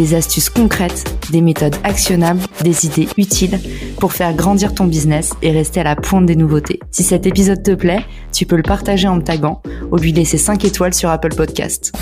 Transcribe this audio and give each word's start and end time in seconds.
des 0.00 0.14
astuces 0.14 0.48
concrètes, 0.48 1.04
des 1.30 1.42
méthodes 1.42 1.76
actionnables, 1.84 2.40
des 2.62 2.86
idées 2.86 3.06
utiles 3.18 3.60
pour 3.98 4.14
faire 4.14 4.34
grandir 4.34 4.74
ton 4.74 4.86
business 4.86 5.34
et 5.42 5.50
rester 5.50 5.80
à 5.80 5.84
la 5.84 5.94
pointe 5.94 6.24
des 6.24 6.36
nouveautés. 6.36 6.80
Si 6.90 7.02
cet 7.02 7.26
épisode 7.26 7.62
te 7.62 7.74
plaît, 7.74 8.06
tu 8.32 8.46
peux 8.46 8.56
le 8.56 8.62
partager 8.62 9.08
en 9.08 9.16
me 9.16 9.22
taguant 9.22 9.60
ou 9.92 9.96
lui 9.98 10.12
laisser 10.12 10.38
5 10.38 10.64
étoiles 10.64 10.94
sur 10.94 11.10
Apple 11.10 11.34
Podcast. 11.34 11.92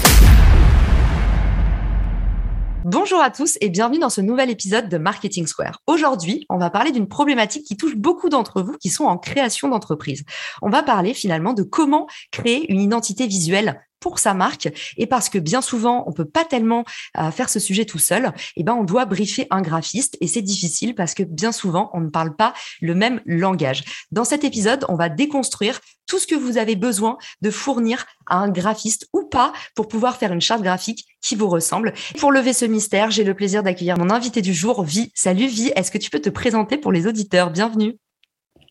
Bonjour 2.85 3.21
à 3.21 3.31
tous 3.31 3.59
et 3.61 3.69
bienvenue 3.69 3.99
dans 3.99 4.11
ce 4.11 4.21
nouvel 4.21 4.49
épisode 4.49 4.89
de 4.89 4.97
Marketing 4.97 5.49
Square. 5.49 5.83
Aujourd'hui, 5.89 6.47
on 6.49 6.57
va 6.57 6.71
parler 6.71 6.93
d'une 6.93 7.09
problématique 7.09 7.67
qui 7.67 7.77
touche 7.77 7.97
beaucoup 7.97 8.29
d'entre 8.29 8.63
vous 8.63 8.77
qui 8.81 8.91
sont 8.91 9.07
en 9.07 9.19
création 9.19 9.69
d'entreprise. 9.69 10.23
On 10.63 10.71
va 10.71 10.85
parler 10.85 11.15
finalement 11.15 11.53
de 11.53 11.65
comment 11.65 12.07
créer 12.31 12.71
une 12.73 12.81
identité 12.81 13.27
visuelle 13.27 13.81
pour 14.01 14.19
sa 14.19 14.35
marque 14.35 14.69
et 14.97 15.07
parce 15.07 15.29
que 15.29 15.39
bien 15.39 15.63
souvent 15.63 16.05
on 16.07 16.13
peut 16.13 16.25
pas 16.25 16.45
tellement 16.45 16.85
euh, 17.19 17.31
faire 17.31 17.49
ce 17.49 17.61
sujet 17.61 17.85
tout 17.85 17.99
seul, 17.99 18.33
eh 18.57 18.63
ben 18.63 18.75
on 18.75 18.85
doit 18.85 19.05
briefer 19.05 19.47
un 19.51 19.63
graphiste 19.63 20.17
et 20.21 20.27
c'est 20.27 20.43
difficile 20.43 20.95
parce 20.95 21.15
que 21.15 21.23
bien 21.23 21.53
souvent 21.53 21.91
on 21.93 22.01
ne 22.01 22.09
parle 22.09 22.37
pas 22.37 22.55
le 22.81 22.95
même 22.95 23.21
langage. 23.27 23.85
Dans 24.11 24.25
cet 24.25 24.45
épisode, 24.45 24.85
on 24.89 24.97
va 24.97 25.09
déconstruire 25.09 25.81
tout 26.07 26.19
ce 26.19 26.27
que 26.27 26.35
vous 26.35 26.59
avez 26.59 26.75
besoin 26.75 27.19
de 27.43 27.51
fournir 27.51 28.07
à 28.27 28.39
un 28.39 28.49
graphiste 28.49 29.09
ou 29.13 29.25
pas 29.25 29.53
pour 29.75 29.89
pouvoir 29.89 30.17
faire 30.17 30.33
une 30.33 30.41
charte 30.41 30.63
graphique 30.63 31.07
qui 31.21 31.37
vous 31.37 31.49
ressemble. 31.49 31.93
Pour 32.19 32.33
lever 32.33 32.53
ce 32.53 32.65
mystère, 32.65 33.11
j'ai 33.11 33.25
le 33.25 33.35
plaisir 33.35 33.63
d'accueillir 33.63 33.99
mon 33.99 34.11
invité 34.11 34.41
du 34.43 34.55
jour, 34.55 34.83
Vi. 34.83 35.13
Salut 35.15 35.47
Vi, 35.47 35.71
est-ce 35.77 35.91
que 35.91 35.99
tu 35.99 36.11
peux 36.11 36.21
te 36.21 36.31
présenter 36.31 36.79
pour 36.79 36.93
les 36.93 37.07
auditeurs? 37.07 37.51
Bienvenue. 37.51 37.97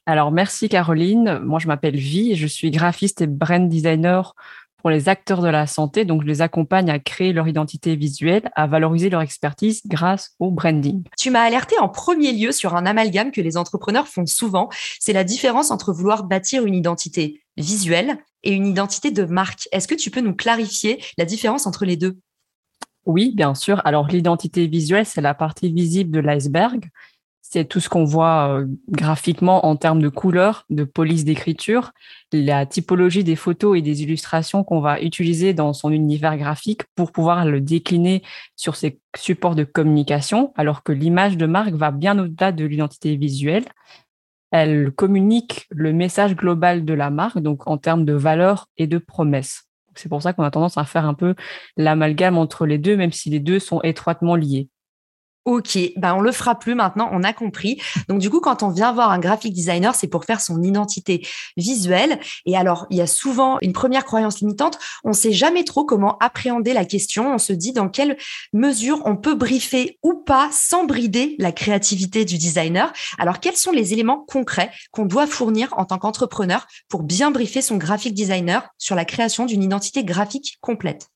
Alors 0.05 0.31
merci 0.31 0.69
Caroline, 0.69 1.39
moi 1.39 1.59
je 1.59 1.67
m'appelle 1.67 1.97
Vi, 1.97 2.35
je 2.35 2.47
suis 2.47 2.71
graphiste 2.71 3.21
et 3.21 3.27
brand 3.27 3.67
designer 3.67 4.35
pour 4.77 4.89
les 4.89 5.09
acteurs 5.09 5.41
de 5.41 5.47
la 5.47 5.67
santé. 5.67 6.05
Donc, 6.05 6.21
je 6.21 6.27
les 6.27 6.41
accompagne 6.41 6.89
à 6.89 6.99
créer 6.99 7.33
leur 7.33 7.47
identité 7.47 7.95
visuelle, 7.95 8.49
à 8.55 8.67
valoriser 8.67 9.09
leur 9.09 9.21
expertise 9.21 9.81
grâce 9.85 10.35
au 10.39 10.51
branding. 10.51 11.03
Tu 11.17 11.31
m'as 11.31 11.41
alerté 11.41 11.77
en 11.79 11.89
premier 11.89 12.31
lieu 12.31 12.51
sur 12.51 12.75
un 12.75 12.85
amalgame 12.85 13.31
que 13.31 13.41
les 13.41 13.57
entrepreneurs 13.57 14.07
font 14.07 14.25
souvent. 14.25 14.69
C'est 14.99 15.13
la 15.13 15.23
différence 15.23 15.71
entre 15.71 15.93
vouloir 15.93 16.23
bâtir 16.23 16.65
une 16.65 16.75
identité 16.75 17.41
visuelle 17.57 18.17
et 18.43 18.53
une 18.53 18.67
identité 18.67 19.11
de 19.11 19.23
marque. 19.25 19.67
Est-ce 19.71 19.87
que 19.87 19.95
tu 19.95 20.11
peux 20.11 20.21
nous 20.21 20.35
clarifier 20.35 21.03
la 21.17 21.25
différence 21.25 21.65
entre 21.67 21.85
les 21.85 21.97
deux? 21.97 22.19
Oui, 23.05 23.31
bien 23.33 23.55
sûr. 23.55 23.81
Alors, 23.85 24.07
l'identité 24.07 24.67
visuelle, 24.67 25.05
c'est 25.05 25.21
la 25.21 25.33
partie 25.33 25.71
visible 25.71 26.11
de 26.11 26.19
l'iceberg 26.19 26.89
c'est 27.49 27.65
tout 27.65 27.79
ce 27.79 27.87
qu'on 27.87 28.03
voit 28.03 28.49
euh, 28.49 28.65
graphiquement 28.89 29.65
en 29.65 29.77
termes 29.77 30.01
de 30.01 30.09
couleur, 30.09 30.65
de 30.69 30.83
police 30.83 31.23
d'écriture, 31.23 31.91
la 32.33 32.65
typologie 32.65 33.23
des 33.23 33.37
photos 33.37 33.77
et 33.77 33.81
des 33.81 34.03
illustrations 34.03 34.65
qu'on 34.65 34.81
va 34.81 35.01
utiliser 35.01 35.53
dans 35.53 35.71
son 35.71 35.91
univers 35.91 36.37
graphique 36.37 36.81
pour 36.95 37.13
pouvoir 37.13 37.45
le 37.45 37.61
décliner 37.61 38.21
sur 38.57 38.75
ses 38.75 38.99
supports 39.15 39.55
de 39.55 39.63
communication, 39.63 40.51
alors 40.57 40.83
que 40.83 40.91
l'image 40.91 41.37
de 41.37 41.45
marque 41.45 41.73
va 41.73 41.91
bien 41.91 42.19
au-delà 42.19 42.51
de 42.51 42.65
l'identité 42.65 43.15
visuelle. 43.15 43.65
Elle 44.51 44.91
communique 44.91 45.67
le 45.69 45.93
message 45.93 46.35
global 46.35 46.83
de 46.83 46.93
la 46.93 47.09
marque, 47.09 47.39
donc 47.39 47.65
en 47.67 47.77
termes 47.77 48.03
de 48.03 48.13
valeur 48.13 48.67
et 48.77 48.87
de 48.87 48.97
promesses. 48.97 49.63
C'est 49.95 50.09
pour 50.09 50.21
ça 50.21 50.33
qu'on 50.33 50.43
a 50.43 50.51
tendance 50.51 50.77
à 50.77 50.83
faire 50.83 51.05
un 51.05 51.13
peu 51.13 51.33
l'amalgame 51.77 52.37
entre 52.37 52.65
les 52.65 52.77
deux, 52.77 52.97
même 52.97 53.13
si 53.13 53.29
les 53.29 53.39
deux 53.39 53.59
sont 53.59 53.81
étroitement 53.83 54.35
liés. 54.35 54.67
Ok, 55.47 55.79
ben 55.95 56.13
on 56.13 56.19
le 56.19 56.33
fera 56.33 56.59
plus 56.59 56.75
maintenant, 56.75 57.07
on 57.13 57.23
a 57.23 57.31
compris. 57.31 57.81
Donc 58.09 58.19
du 58.19 58.29
coup, 58.29 58.41
quand 58.41 58.63
on 58.63 58.69
vient 58.69 58.91
voir 58.91 59.11
un 59.11 59.17
graphic 59.17 59.53
designer, 59.53 59.95
c'est 59.95 60.09
pour 60.09 60.25
faire 60.25 60.41
son 60.41 60.61
identité 60.61 61.25
visuelle. 61.55 62.19
Et 62.45 62.57
alors, 62.57 62.85
il 62.89 62.97
y 62.97 63.01
a 63.01 63.07
souvent 63.07 63.57
une 63.61 63.71
première 63.71 64.03
croyance 64.03 64.41
limitante. 64.41 64.77
On 65.05 65.11
ne 65.11 65.13
sait 65.13 65.31
jamais 65.31 65.63
trop 65.63 65.85
comment 65.85 66.17
appréhender 66.17 66.73
la 66.73 66.83
question. 66.83 67.33
On 67.33 67.37
se 67.37 67.53
dit 67.53 67.71
dans 67.71 67.87
quelle 67.87 68.17
mesure 68.51 69.01
on 69.05 69.15
peut 69.15 69.35
briefer 69.35 69.97
ou 70.03 70.15
pas 70.15 70.49
sans 70.51 70.83
brider 70.83 71.37
la 71.39 71.53
créativité 71.53 72.25
du 72.25 72.37
designer. 72.37 72.91
Alors, 73.17 73.39
quels 73.39 73.55
sont 73.55 73.71
les 73.71 73.93
éléments 73.93 74.25
concrets 74.27 74.71
qu'on 74.91 75.05
doit 75.05 75.27
fournir 75.27 75.73
en 75.77 75.85
tant 75.85 75.97
qu'entrepreneur 75.97 76.67
pour 76.89 77.03
bien 77.03 77.31
briefer 77.31 77.61
son 77.61 77.77
graphic 77.77 78.13
designer 78.13 78.67
sur 78.77 78.95
la 78.95 79.05
création 79.05 79.45
d'une 79.45 79.63
identité 79.63 80.03
graphique 80.03 80.57
complète? 80.59 81.07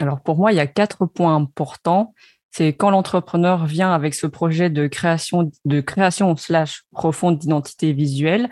Alors 0.00 0.20
pour 0.22 0.36
moi, 0.38 0.50
il 0.50 0.56
y 0.56 0.60
a 0.60 0.66
quatre 0.66 1.06
points 1.06 1.36
importants 1.36 2.14
c'est 2.56 2.72
quand 2.72 2.90
l'entrepreneur 2.90 3.66
vient 3.66 3.92
avec 3.92 4.14
ce 4.14 4.28
projet 4.28 4.70
de 4.70 4.86
création, 4.86 5.50
de 5.64 5.80
création 5.80 6.36
slash 6.36 6.84
profonde 6.92 7.36
d'identité 7.36 7.92
visuelle, 7.92 8.48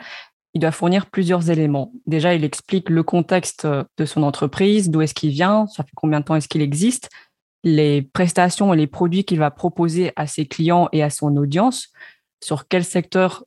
il 0.55 0.61
doit 0.61 0.73
fournir 0.73 1.07
plusieurs 1.07 1.51
éléments. 1.51 1.93
Déjà, 2.07 2.35
il 2.35 2.43
explique 2.43 2.91
le 2.91 3.05
contexte 3.05 3.65
de 3.65 4.05
son 4.05 4.25
entreprise, 4.25 4.91
d'où 4.91 5.03
est-ce 5.03 5.15
qu'il 5.15 5.31
vient, 5.31 5.69
ça 5.69 5.85
fait 5.85 5.93
combien 5.95 6.19
de 6.19 6.25
temps 6.25 6.35
est-ce 6.35 6.49
qu'il 6.49 6.63
existe, 6.63 7.11
les 7.63 8.03
prestations 8.03 8.75
et 8.75 8.77
les 8.77 8.89
produits 8.89 9.23
qu'il 9.23 9.39
va 9.39 9.53
proposer 9.53 10.13
à 10.17 10.27
ses 10.27 10.47
clients 10.47 10.89
et 10.91 11.05
à 11.05 11.09
son 11.09 11.37
audience, 11.37 11.93
sur 12.43 12.67
quel 12.67 12.85
secteur, 12.85 13.45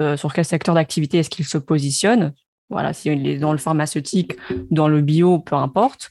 euh, 0.00 0.16
sur 0.16 0.32
quel 0.32 0.46
secteur 0.46 0.74
d'activité 0.74 1.18
est-ce 1.18 1.30
qu'il 1.30 1.44
se 1.44 1.58
positionne. 1.58 2.32
Voilà, 2.70 2.94
s'il 2.94 3.26
est 3.26 3.36
dans 3.36 3.52
le 3.52 3.58
pharmaceutique, 3.58 4.32
dans 4.70 4.88
le 4.88 5.02
bio, 5.02 5.40
peu 5.40 5.56
importe. 5.56 6.10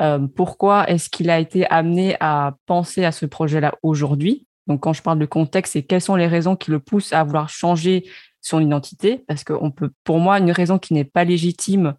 Euh, 0.00 0.26
pourquoi 0.34 0.88
est-ce 0.88 1.10
qu'il 1.10 1.30
a 1.30 1.38
été 1.38 1.66
amené 1.66 2.16
à 2.20 2.56
penser 2.66 3.04
à 3.04 3.12
ce 3.12 3.26
projet-là 3.26 3.74
aujourd'hui? 3.82 4.46
Donc, 4.66 4.80
quand 4.80 4.92
je 4.92 5.02
parle 5.02 5.18
de 5.18 5.26
contexte, 5.26 5.74
c'est 5.74 5.82
quelles 5.82 6.00
sont 6.00 6.16
les 6.16 6.26
raisons 6.26 6.56
qui 6.56 6.70
le 6.70 6.78
poussent 6.78 7.12
à 7.12 7.22
vouloir 7.24 7.48
changer 7.48 8.08
son 8.40 8.60
identité? 8.60 9.24
Parce 9.26 9.44
que 9.44 9.52
on 9.52 9.70
peut, 9.70 9.90
pour 10.04 10.18
moi, 10.18 10.38
une 10.38 10.52
raison 10.52 10.78
qui 10.78 10.94
n'est 10.94 11.04
pas 11.04 11.24
légitime, 11.24 11.94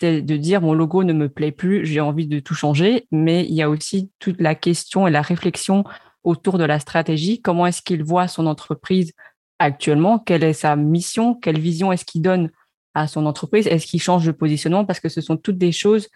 c'est 0.00 0.22
de 0.22 0.36
dire 0.36 0.62
mon 0.62 0.72
logo 0.72 1.04
ne 1.04 1.12
me 1.12 1.28
plaît 1.28 1.52
plus, 1.52 1.84
j'ai 1.84 2.00
envie 2.00 2.26
de 2.26 2.38
tout 2.38 2.54
changer. 2.54 3.06
Mais 3.10 3.44
il 3.44 3.54
y 3.54 3.62
a 3.62 3.68
aussi 3.68 4.10
toute 4.18 4.40
la 4.40 4.54
question 4.54 5.06
et 5.06 5.10
la 5.10 5.22
réflexion 5.22 5.84
autour 6.24 6.58
de 6.58 6.64
la 6.64 6.78
stratégie. 6.78 7.42
Comment 7.42 7.66
est-ce 7.66 7.82
qu'il 7.82 8.02
voit 8.02 8.28
son 8.28 8.46
entreprise 8.46 9.12
actuellement? 9.58 10.18
Quelle 10.18 10.44
est 10.44 10.54
sa 10.54 10.76
mission? 10.76 11.34
Quelle 11.34 11.58
vision 11.58 11.92
est-ce 11.92 12.04
qu'il 12.04 12.22
donne 12.22 12.50
à 12.94 13.06
son 13.06 13.26
entreprise? 13.26 13.66
Est-ce 13.66 13.86
qu'il 13.86 14.00
change 14.00 14.24
de 14.24 14.32
positionnement? 14.32 14.84
Parce 14.84 15.00
que 15.00 15.08
ce 15.08 15.20
sont 15.20 15.36
toutes 15.36 15.58
des 15.58 15.72
choses 15.72 16.08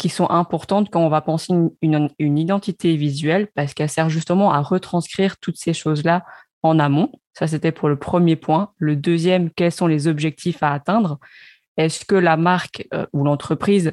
qui 0.00 0.08
sont 0.08 0.30
importantes 0.30 0.88
quand 0.90 1.04
on 1.04 1.10
va 1.10 1.20
penser 1.20 1.52
une, 1.82 2.38
identité 2.38 2.96
visuelle 2.96 3.48
parce 3.54 3.74
qu'elle 3.74 3.90
sert 3.90 4.08
justement 4.08 4.50
à 4.50 4.62
retranscrire 4.62 5.36
toutes 5.36 5.58
ces 5.58 5.74
choses-là 5.74 6.24
en 6.62 6.78
amont. 6.78 7.12
Ça, 7.34 7.46
c'était 7.46 7.70
pour 7.70 7.90
le 7.90 7.98
premier 7.98 8.34
point. 8.34 8.72
Le 8.78 8.96
deuxième, 8.96 9.50
quels 9.50 9.72
sont 9.72 9.86
les 9.86 10.08
objectifs 10.08 10.62
à 10.62 10.72
atteindre? 10.72 11.18
Est-ce 11.76 12.06
que 12.06 12.14
la 12.14 12.38
marque 12.38 12.88
euh, 12.94 13.04
ou 13.12 13.24
l'entreprise 13.24 13.92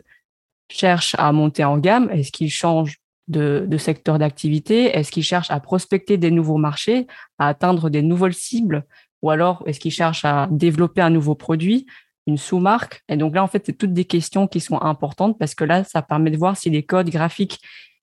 cherche 0.71 1.13
à 1.19 1.29
monter 1.33 1.65
en 1.65 1.77
gamme? 1.77 2.09
Est-ce 2.09 2.31
qu'il 2.31 2.49
change 2.49 2.99
de, 3.27 3.65
de 3.67 3.77
secteur 3.77 4.17
d'activité? 4.17 4.85
Est-ce 4.97 5.11
qu'il 5.11 5.25
cherche 5.25 5.51
à 5.51 5.59
prospecter 5.59 6.17
des 6.17 6.31
nouveaux 6.31 6.57
marchés, 6.57 7.05
à 7.37 7.49
atteindre 7.49 7.89
des 7.89 8.01
nouvelles 8.01 8.33
cibles? 8.33 8.85
Ou 9.23 9.29
alors, 9.29 9.61
est-ce 9.65 9.81
qu'il 9.81 9.91
cherche 9.91 10.23
à 10.23 10.47
développer 10.51 11.01
un 11.01 11.09
nouveau 11.09 11.35
produit? 11.35 11.85
Une 12.27 12.37
sous-marque. 12.37 13.03
Et 13.09 13.17
donc 13.17 13.33
là, 13.33 13.43
en 13.43 13.47
fait, 13.47 13.63
c'est 13.65 13.77
toutes 13.77 13.93
des 13.93 14.05
questions 14.05 14.47
qui 14.47 14.59
sont 14.59 14.79
importantes 14.81 15.39
parce 15.39 15.55
que 15.55 15.63
là, 15.63 15.83
ça 15.83 16.01
permet 16.01 16.29
de 16.29 16.37
voir 16.37 16.57
si 16.57 16.69
les 16.69 16.83
codes 16.83 17.09
graphiques 17.09 17.59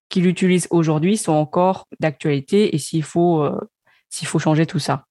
qu'il 0.08 0.26
utilise 0.26 0.66
aujourd'hui 0.70 1.16
sont 1.16 1.32
encore 1.32 1.86
d'actualité 2.00 2.74
et 2.74 2.78
s'il 2.78 3.02
faut, 3.02 3.42
euh, 3.42 3.58
faut 4.10 4.38
changer 4.38 4.66
tout 4.66 4.78
ça. 4.78 5.06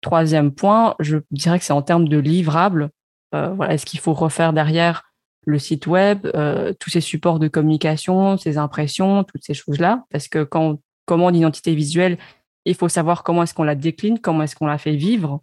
Troisième 0.00 0.52
point, 0.52 0.94
je 1.00 1.18
dirais 1.30 1.58
que 1.58 1.64
c'est 1.64 1.72
en 1.72 1.82
termes 1.82 2.08
de 2.08 2.18
livrables. 2.18 2.90
Euh, 3.34 3.52
voilà, 3.54 3.74
est-ce 3.74 3.86
qu'il 3.86 4.00
faut 4.00 4.14
refaire 4.14 4.52
derrière 4.52 5.04
le 5.46 5.58
site 5.58 5.86
web, 5.86 6.26
euh, 6.34 6.72
tous 6.78 6.90
ces 6.90 7.00
supports 7.00 7.38
de 7.38 7.48
communication, 7.48 8.36
ces 8.36 8.58
impressions, 8.58 9.24
toutes 9.24 9.44
ces 9.44 9.54
choses-là? 9.54 10.04
Parce 10.10 10.28
que 10.28 10.44
quand 10.44 10.62
on 10.62 10.80
commande 11.06 11.36
identité 11.36 11.74
visuelle, 11.74 12.18
il 12.64 12.74
faut 12.74 12.88
savoir 12.88 13.22
comment 13.22 13.42
est-ce 13.42 13.54
qu'on 13.54 13.62
la 13.62 13.74
décline, 13.74 14.18
comment 14.18 14.42
est-ce 14.42 14.54
qu'on 14.54 14.66
la 14.66 14.78
fait 14.78 14.96
vivre. 14.96 15.42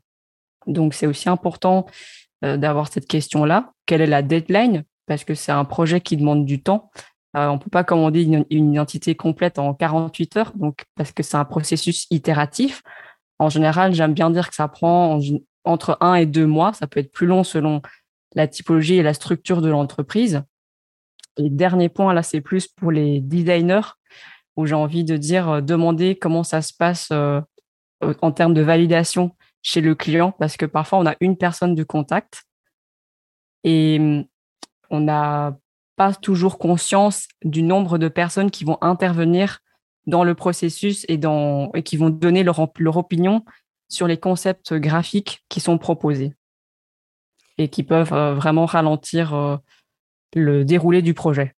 Donc, 0.66 0.94
c'est 0.94 1.07
aussi 1.07 1.30
important 1.30 1.88
d'avoir 2.42 2.88
cette 2.92 3.07
question-là. 3.07 3.72
Quelle 3.86 4.01
est 4.01 4.07
la 4.07 4.22
deadline? 4.22 4.84
Parce 5.07 5.24
que 5.24 5.34
c'est 5.34 5.51
un 5.51 5.66
projet 5.66 6.01
qui 6.01 6.18
demande 6.18 6.45
du 6.45 6.62
temps. 6.62 6.92
Euh, 7.36 7.48
on 7.48 7.60
peut 7.60 7.69
pas 7.69 7.84
commander 7.84 8.24
une, 8.24 8.45
identité 8.50 9.16
complète 9.16 9.60
en 9.60 9.74
48 9.74 10.38
heures, 10.38 10.54
donc 10.56 10.86
parce 10.95 11.12
que 11.12 11.24
c'est 11.24 11.38
un 11.38 11.45
processus 11.45 12.07
itératif. 12.10 12.81
En 13.38 13.50
général, 13.50 13.94
j'aime 13.94 14.13
bien 14.13 14.30
dire 14.31 14.50
que 14.50 14.56
ça 14.56 14.68
prend 14.68 15.19
entre 15.63 15.98
un 16.01 16.16
et 16.16 16.25
deux 16.25 16.48
mois. 16.48 16.74
Ça 16.74 16.88
peut 16.88 17.00
être 17.00 17.12
plus 17.12 17.28
long 17.28 17.44
selon 17.44 17.81
la 18.34 18.48
typologie 18.48 18.95
et 18.95 19.04
la 19.04 19.13
structure 19.13 19.62
de 19.62 19.69
l'entreprise. 19.69 20.42
Et 21.38 21.50
dernier 21.50 21.90
point, 21.90 22.13
là, 22.13 22.24
c'est 22.24 22.42
plus 22.42 22.68
pour 22.68 22.92
les 22.92 23.19
designers. 23.22 23.94
où 24.56 24.66
j'ai 24.66 24.74
envie 24.74 25.04
de 25.04 25.18
dire, 25.18 25.62
demander 25.62 26.16
comment 26.18 26.44
ça 26.44 26.63
se 26.63 26.74
passe 26.74 27.12
en 27.12 28.31
termes 28.31 28.56
de 28.56 28.62
validation 28.63 29.36
chez 29.68 29.81
le 29.81 29.96
client, 29.96 30.31
parce 30.31 30.56
que 30.56 30.66
parfois 30.66 30.98
on 31.00 31.06
a 31.06 31.16
une 31.19 31.36
personne 31.36 31.75
de 31.75 31.84
contact 31.84 32.46
et 33.66 33.98
hum, 34.00 34.24
on 34.90 35.02
n'a 35.02 35.58
pas 35.98 36.14
toujours 36.14 36.58
conscience 36.58 37.28
du 37.44 37.64
nombre 37.64 37.98
de 37.98 38.08
personnes 38.08 38.50
qui 38.50 38.64
vont 38.64 38.78
intervenir 38.80 39.60
dans 40.06 40.24
le 40.24 40.36
processus 40.36 41.06
et, 41.10 41.18
dans, 41.18 41.69
et 41.74 41.84
qui 41.84 41.98
vont 41.98 42.10
donner 42.10 42.44
leur, 42.44 42.66
leur 42.80 42.96
opinion 42.96 43.44
sur 43.90 44.08
les 44.08 44.16
concepts 44.16 44.74
graphiques 44.74 45.44
qui 45.50 45.60
sont 45.60 45.78
proposés 45.78 46.34
et 47.58 47.68
qui 47.68 47.84
peuvent 47.84 48.14
euh, 48.14 48.36
vraiment 48.36 48.66
ralentir 48.66 49.34
euh, 49.34 49.58
le 50.34 50.64
déroulé 50.64 51.02
du 51.02 51.14
projet 51.14 51.56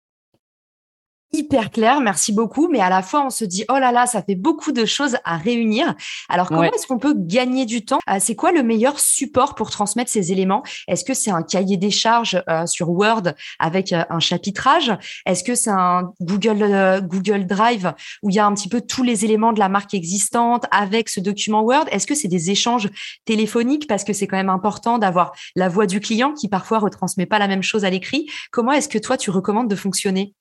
hyper 1.32 1.70
clair, 1.70 2.00
merci 2.00 2.32
beaucoup, 2.32 2.68
mais 2.68 2.80
à 2.80 2.88
la 2.88 3.02
fois 3.02 3.24
on 3.26 3.30
se 3.30 3.44
dit 3.44 3.64
oh 3.68 3.78
là 3.78 3.92
là, 3.92 4.06
ça 4.06 4.22
fait 4.22 4.34
beaucoup 4.34 4.72
de 4.72 4.84
choses 4.84 5.16
à 5.24 5.36
réunir. 5.36 5.94
Alors 6.28 6.48
comment 6.48 6.62
est-ce 6.62 6.86
qu'on 6.86 6.98
peut 6.98 7.14
gagner 7.16 7.66
du 7.66 7.84
temps? 7.84 7.98
Euh, 8.10 8.16
C'est 8.20 8.34
quoi 8.34 8.52
le 8.52 8.62
meilleur 8.62 8.98
support 8.98 9.54
pour 9.54 9.70
transmettre 9.70 10.10
ces 10.10 10.32
éléments? 10.32 10.62
Est-ce 10.86 11.04
que 11.04 11.14
c'est 11.14 11.30
un 11.30 11.42
cahier 11.42 11.76
des 11.76 11.90
charges 11.90 12.42
euh, 12.48 12.66
sur 12.66 12.90
Word 12.90 13.22
avec 13.58 13.92
euh, 13.92 14.04
un 14.10 14.20
chapitrage? 14.20 14.92
Est-ce 15.26 15.44
que 15.44 15.54
c'est 15.54 15.70
un 15.70 16.12
Google 16.20 17.00
Google 17.06 17.46
Drive 17.46 17.92
où 18.22 18.30
il 18.30 18.36
y 18.36 18.38
a 18.38 18.46
un 18.46 18.54
petit 18.54 18.68
peu 18.68 18.80
tous 18.80 19.02
les 19.02 19.24
éléments 19.24 19.52
de 19.52 19.58
la 19.58 19.68
marque 19.68 19.94
existante 19.94 20.64
avec 20.70 21.08
ce 21.08 21.20
document 21.20 21.62
Word? 21.62 21.86
Est-ce 21.90 22.06
que 22.06 22.14
c'est 22.14 22.28
des 22.28 22.50
échanges 22.50 22.88
téléphoniques? 23.24 23.86
Parce 23.86 24.04
que 24.04 24.12
c'est 24.12 24.26
quand 24.26 24.36
même 24.36 24.48
important 24.50 24.98
d'avoir 24.98 25.32
la 25.56 25.68
voix 25.68 25.86
du 25.86 26.00
client 26.00 26.32
qui 26.32 26.48
parfois 26.48 26.78
retransmet 26.78 27.26
pas 27.26 27.38
la 27.38 27.48
même 27.48 27.62
chose 27.62 27.84
à 27.84 27.90
l'écrit. 27.90 28.28
Comment 28.50 28.72
est-ce 28.72 28.88
que 28.88 28.98
toi 28.98 29.16
tu 29.16 29.30
recommandes 29.30 29.68
de 29.68 29.76
fonctionner? 29.76 30.34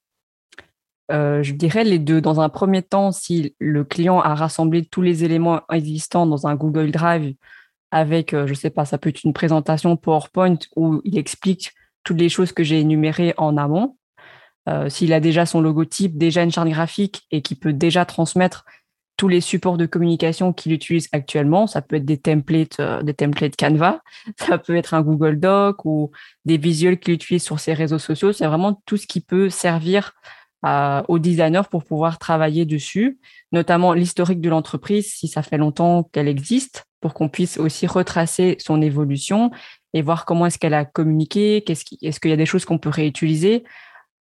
Euh, 1.12 1.42
je 1.44 1.54
dirais 1.54 1.84
les 1.84 2.00
deux. 2.00 2.22
Dans 2.22 2.42
un 2.42 2.50
premier 2.50 2.82
temps, 2.82 3.12
si 3.12 3.56
le 3.60 3.84
client 3.84 4.20
a 4.20 4.36
rassemblé 4.36 4.86
tous 4.86 5.02
les 5.02 5.24
éléments 5.24 5.62
existants 5.72 6.26
dans 6.26 6.48
un 6.48 6.56
Google 6.56 6.92
Drive 6.92 7.36
avec, 7.92 8.34
euh, 8.34 8.46
je 8.46 8.52
ne 8.52 8.58
sais 8.58 8.70
pas, 8.70 8.86
ça 8.86 8.98
peut 8.98 9.10
être 9.10 9.24
une 9.24 9.34
présentation 9.34 9.96
PowerPoint 9.96 10.58
où 10.76 11.02
il 11.06 11.18
explique 11.18 11.74
toutes 12.04 12.20
les 12.20 12.30
choses 12.30 12.52
que 12.52 12.64
j'ai 12.64 12.80
énumérées 12.80 13.34
en 13.38 13.58
amont. 13.58 13.98
Euh, 14.68 14.90
s'il 14.90 15.14
a 15.14 15.22
déjà 15.22 15.46
son 15.46 15.62
logotype, 15.62 16.18
déjà 16.18 16.44
une 16.44 16.52
charte 16.52 16.68
graphique 16.68 17.26
et 17.32 17.42
qui 17.42 17.56
peut 17.56 17.72
déjà 17.72 18.04
transmettre 18.04 18.66
tous 19.16 19.30
les 19.30 19.42
supports 19.42 19.78
de 19.78 19.86
communication 19.86 20.54
qu'il 20.54 20.74
utilise 20.74 21.08
actuellement, 21.12 21.66
ça 21.66 21.82
peut 21.82 21.96
être 21.96 22.06
des 22.06 22.20
templates, 22.20 22.80
des 23.02 23.14
templates 23.14 23.56
Canva, 23.56 24.02
ça 24.38 24.58
peut 24.58 24.76
être 24.76 24.94
un 24.94 25.02
Google 25.02 25.40
Doc 25.40 25.86
ou 25.86 26.12
des 26.46 26.58
visuels 26.58 27.00
qu'il 27.00 27.14
utilise 27.14 27.44
sur 27.44 27.60
ses 27.60 27.74
réseaux 27.74 27.98
sociaux. 27.98 28.34
C'est 28.34 28.46
vraiment 28.46 28.80
tout 28.86 28.98
ce 28.98 29.08
qui 29.08 29.22
peut 29.22 29.50
servir 29.50 30.14
aux 30.64 31.20
designers 31.20 31.68
pour 31.70 31.84
pouvoir 31.84 32.18
travailler 32.18 32.66
dessus, 32.66 33.20
notamment 33.52 33.94
l'historique 33.94 34.42
de 34.42 34.50
l'entreprise, 34.50 35.14
si 35.14 35.28
ça 35.28 35.42
fait 35.42 35.58
longtemps 35.58 36.04
qu'elle 36.12 36.28
existe, 36.28 36.86
pour 37.00 37.14
qu'on 37.14 37.30
puisse 37.30 37.58
aussi 37.58 37.88
retracer 37.88 38.58
son 38.60 38.82
évolution 38.82 39.52
et 39.94 40.02
voir 40.02 40.26
comment 40.26 40.48
est-ce 40.48 40.58
qu'elle 40.58 40.74
a 40.74 40.86
communiqué, 40.86 41.64
qu'est-ce 41.66 41.86
est-ce 42.02 42.20
qu'il 42.20 42.32
y 42.32 42.34
a 42.34 42.38
des 42.38 42.46
choses 42.46 42.66
qu'on 42.66 42.80
peut 42.80 42.90
réutiliser, 42.90 43.64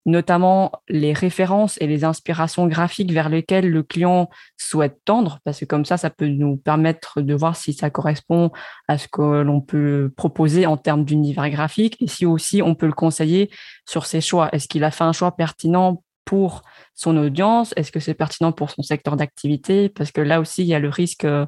notamment 0.05 0.73
les 0.89 1.13
références 1.13 1.77
et 1.81 1.87
les 1.87 2.05
inspirations 2.05 2.67
graphiques 2.69 3.13
vers 3.13 3.29
lesquelles 3.29 3.69
le 3.69 3.83
client 3.83 4.31
souhaite 4.57 5.01
tendre, 5.05 5.41
parce 5.45 5.59
que 5.61 5.65
comme 5.65 5.85
ça, 5.85 5.97
ça 5.97 6.11
peut 6.11 6.29
nous 6.29 6.57
permettre 6.57 7.21
de 7.21 7.35
voir 7.35 7.57
si 7.57 7.73
ça 7.73 7.91
correspond 7.91 8.53
à 8.89 8.99
ce 8.99 9.09
que 9.09 9.43
l'on 9.43 9.61
peut 9.61 10.13
proposer 10.17 10.67
en 10.67 10.77
termes 10.77 11.05
d'univers 11.05 11.51
graphique 11.51 11.97
et 12.01 12.07
si 12.07 12.25
aussi 12.25 12.63
on 12.63 12.75
peut 12.75 12.87
le 12.87 12.93
conseiller 12.93 13.51
sur 13.89 14.07
ses 14.07 14.21
choix. 14.21 14.49
Est-ce 14.53 14.69
qu'il 14.69 14.85
a 14.85 14.91
fait 14.91 15.05
un 15.05 15.13
choix 15.13 15.35
pertinent 15.35 16.03
pour 16.27 16.63
son 16.95 17.17
audience? 17.17 17.73
Est-ce 17.77 17.91
que 17.91 18.01
c'est 18.01 18.13
pertinent 18.13 18.53
pour 18.53 18.71
son 18.71 18.83
secteur 18.83 19.17
d'activité? 19.17 19.89
Parce 19.89 20.11
que 20.11 20.21
là 20.21 20.41
aussi, 20.41 20.63
il 20.63 20.69
y 20.69 20.75
a 20.75 20.79
le 20.79 20.91
risque 20.91 21.25
euh, 21.25 21.47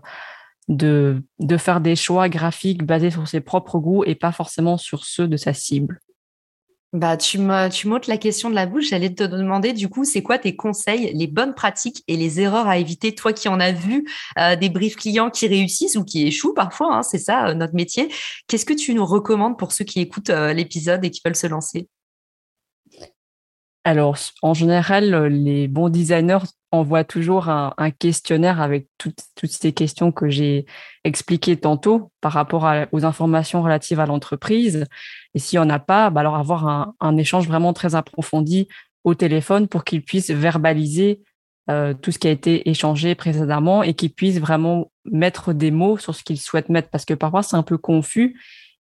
de, 0.69 1.23
faire 1.59 1.83
des 1.83 1.97
choix 1.97 2.31
graphiques 2.31 2.85
basés 2.85 3.11
sur 3.11 3.29
ses 3.29 3.41
propres 3.41 3.79
goûts 3.79 4.05
et 4.05 4.15
pas 4.15 4.33
forcément 4.33 4.79
sur 4.79 5.05
ceux 5.05 5.29
de 5.29 5.37
sa 5.37 5.53
cible. 5.53 6.01
Bah, 6.95 7.19
tu 7.19 7.39
m'ôtes 7.39 8.07
la 8.07 8.17
question 8.17 8.49
de 8.49 8.55
la 8.55 8.65
bouche. 8.65 8.89
J'allais 8.89 9.13
te 9.13 9.23
demander, 9.23 9.75
du 9.75 9.91
coup, 9.91 10.05
c'est 10.07 10.23
quoi 10.23 10.39
tes 10.39 10.57
conseils, 10.57 11.13
les 11.13 11.27
bonnes 11.27 11.53
pratiques 11.53 12.03
et 12.09 12.17
les 12.17 12.41
erreurs 12.41 12.67
à 12.67 12.79
éviter, 12.79 13.15
toi 13.15 13.35
qui 13.35 13.49
en 13.49 13.61
as 13.61 13.73
vu 13.73 14.09
euh, 14.39 14.57
des 14.57 14.71
briefs 14.71 14.97
clients 14.97 15.29
qui 15.29 15.47
réussissent 15.49 15.97
ou 15.97 16.05
qui 16.05 16.27
échouent 16.27 16.55
parfois, 16.55 16.97
hein, 16.97 17.03
c'est 17.03 17.19
ça 17.19 17.49
euh, 17.49 17.55
notre 17.55 17.75
métier. 17.75 18.09
Qu'est-ce 18.47 18.65
que 18.65 18.73
tu 18.73 18.95
nous 18.95 19.05
recommandes 19.05 19.59
pour 19.59 19.73
ceux 19.73 19.85
qui 19.85 20.01
écoutent 20.01 20.31
l'épisode 20.31 21.05
et 21.05 21.11
qui 21.11 21.21
veulent 21.23 21.37
se 21.37 21.47
lancer? 21.47 21.89
Alors, 23.85 24.19
en 24.43 24.55
général, 24.55 25.15
euh, 25.15 25.29
les 25.29 25.69
bons 25.69 25.89
designers 25.89 26.45
envoient 26.73 27.05
toujours 27.05 27.49
un, 27.49 27.73
questionnaire 27.99 28.61
avec 28.61 28.89
toutes, 28.99 29.23
ces 29.47 29.73
questions 29.73 30.13
que 30.13 30.29
j'ai 30.29 30.67
expliquées 31.05 31.57
tantôt 31.57 32.13
par 32.21 32.33
rapport 32.33 32.71
aux 32.93 33.05
informations 33.07 33.63
relatives 33.63 34.01
à 34.01 34.07
l'entreprise. 34.07 34.87
Et 35.35 35.39
s'il 35.39 35.59
n'y 35.59 35.65
en 35.65 35.71
a 35.71 35.79
pas, 35.79 36.11
bah 36.11 36.21
alors 36.21 36.37
avoir 36.37 36.93
un, 37.01 37.17
échange 37.17 37.49
vraiment 37.49 37.73
très 37.73 37.95
approfondi 37.95 38.69
au 39.05 39.15
téléphone 39.15 39.69
pour 39.69 39.85
qu'ils 39.85 40.03
puissent 40.03 40.31
verbaliser 40.31 41.23
euh, 41.71 41.95
tout 41.95 42.13
ce 42.13 42.19
qui 42.19 42.29
a 42.29 42.31
été 42.31 42.69
échangé 42.69 43.15
précédemment 43.15 43.83
et 43.83 43.95
qu'ils 43.95 44.13
puissent 44.13 44.41
vraiment 44.41 44.91
mettre 45.07 45.55
des 45.55 45.71
mots 45.71 45.97
sur 45.97 46.15
ce 46.15 46.23
qu'ils 46.23 46.41
souhaitent 46.41 46.69
mettre 46.69 46.91
parce 46.91 47.07
que 47.07 47.15
parfois 47.15 47.43
c'est 47.43 47.57
un 47.57 47.63
peu 47.63 47.79
confus 47.79 48.39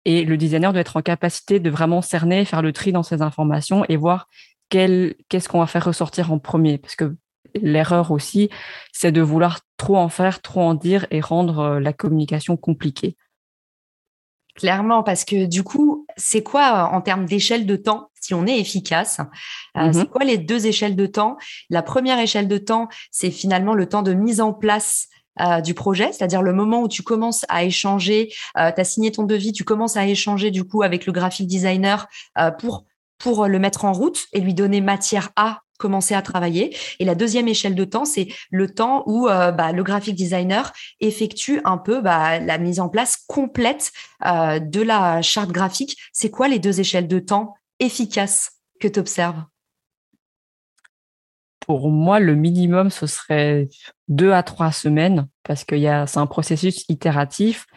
et 0.06 0.26
le 0.26 0.38
designer 0.38 0.74
doit 0.74 0.82
être 0.82 0.98
en 0.98 1.02
capacité 1.02 1.60
de 1.60 1.70
vraiment 1.70 2.02
cerner, 2.02 2.46
faire 2.46 2.62
le 2.62 2.74
tri 2.74 2.92
dans 2.92 3.04
ces 3.04 3.22
informations 3.22 3.86
et 3.88 3.96
voir 3.96 4.28
qu'est-ce 4.74 5.48
qu'on 5.48 5.60
va 5.60 5.68
faire 5.68 5.86
ressortir 5.86 6.32
en 6.32 6.40
premier? 6.40 6.78
Parce 6.78 6.96
que 6.96 7.16
l'erreur 7.62 8.12
aussi, 8.12 8.50
c'est 8.92 9.12
de 9.12 9.22
vouloir 9.22 9.60
trop 9.78 9.98
en 9.98 10.10
faire, 10.10 10.42
trop 10.42 10.62
en 10.62 10.74
dire 10.74 11.06
et 11.12 11.22
rendre 11.22 11.60
euh, 11.60 11.80
la 11.80 11.94
communication 11.94 12.58
compliquée. 12.58 13.16
Clairement, 14.56 15.02
parce 15.02 15.26
que 15.26 15.46
du 15.46 15.64
coup, 15.64 16.06
c'est 16.16 16.44
quoi 16.44 16.90
en 16.94 17.02
termes 17.02 17.26
d'échelle 17.26 17.66
de 17.66 17.76
temps 17.76 18.10
si 18.22 18.34
on 18.34 18.46
est 18.46 18.60
efficace 18.60 19.20
euh, 19.78 19.92
C'est 19.92 20.00
mhm. 20.00 20.08
quoi 20.08 20.24
les 20.26 20.38
deux 20.38 20.68
échelles 20.68 20.96
de 20.96 21.08
temps? 21.08 21.38
La 21.70 21.82
première 21.82 22.20
échelle 22.20 22.48
de 22.48 22.58
temps, 22.58 22.88
c'est 23.12 23.32
finalement 23.32 23.74
le 23.74 23.88
temps 23.90 24.04
de 24.04 24.14
mise 24.14 24.42
en 24.42 24.54
place 24.54 25.08
euh, 25.42 25.60
du 25.62 25.74
projet, 25.74 26.12
c'est-à-dire 26.12 26.44
le 26.44 26.54
moment 26.54 26.84
où 26.84 26.88
tu 26.88 27.02
commences 27.02 27.46
à 27.50 27.64
échanger, 27.64 28.30
tu 28.56 28.62
as 28.62 28.84
signé 28.84 29.12
ton 29.12 29.24
devis, 29.24 29.52
tu 29.52 29.64
commences 29.64 29.98
à 29.98 30.06
échanger 30.06 30.52
du 30.52 30.64
coup 30.64 30.84
avec 30.84 31.08
le 31.08 31.12
graphic 31.12 31.48
designer 31.48 32.08
pour 32.60 32.86
pour 33.18 33.48
le 33.48 33.60
mettre 33.60 33.86
en 33.86 33.94
route 33.94 34.28
et 34.34 34.40
lui 34.40 34.54
donner 34.54 34.82
matière 34.82 35.30
à 35.36 35.62
commencer 35.78 36.16
à 36.16 36.22
travailler. 36.22 36.76
Et 37.00 37.06
la 37.06 37.16
deuxième 37.16 37.48
échelle 37.48 37.76
de 37.76 37.84
temps, 37.84 38.06
c'est 38.06 38.28
le 38.52 38.74
temps 38.74 39.04
où 39.06 39.28
euh, 39.28 39.52
bah, 39.52 39.74
le 39.74 39.84
graphic 39.84 40.16
designer 40.16 40.72
effectue 41.02 41.60
un 41.66 41.78
peu 41.78 42.02
bah, 42.02 42.40
la 42.40 42.58
mise 42.58 42.80
en 42.80 42.90
place 42.90 43.18
complète 43.28 43.92
euh, 44.26 44.60
de 44.60 44.82
la 44.82 45.22
charte 45.22 45.52
graphique. 45.52 45.98
C'est 46.14 46.30
quoi 46.30 46.48
les 46.48 46.60
deux 46.60 46.80
échelles 46.80 47.08
de 47.08 47.20
temps 47.20 47.56
efficaces 47.80 48.52
que 48.80 48.88
tu 48.88 49.00
observes? 49.00 49.44
Pour 51.60 51.90
moi, 51.90 52.20
le 52.20 52.36
minimum, 52.36 52.90
ce 52.90 53.08
serait 53.08 53.70
deux 54.10 54.32
à 54.32 54.44
trois 54.44 54.72
semaines 54.72 55.28
parce 55.44 55.64
que 55.64 55.78
c'est 55.78 56.18
un 56.18 56.28
processus 56.28 56.86
itératif 56.90 57.68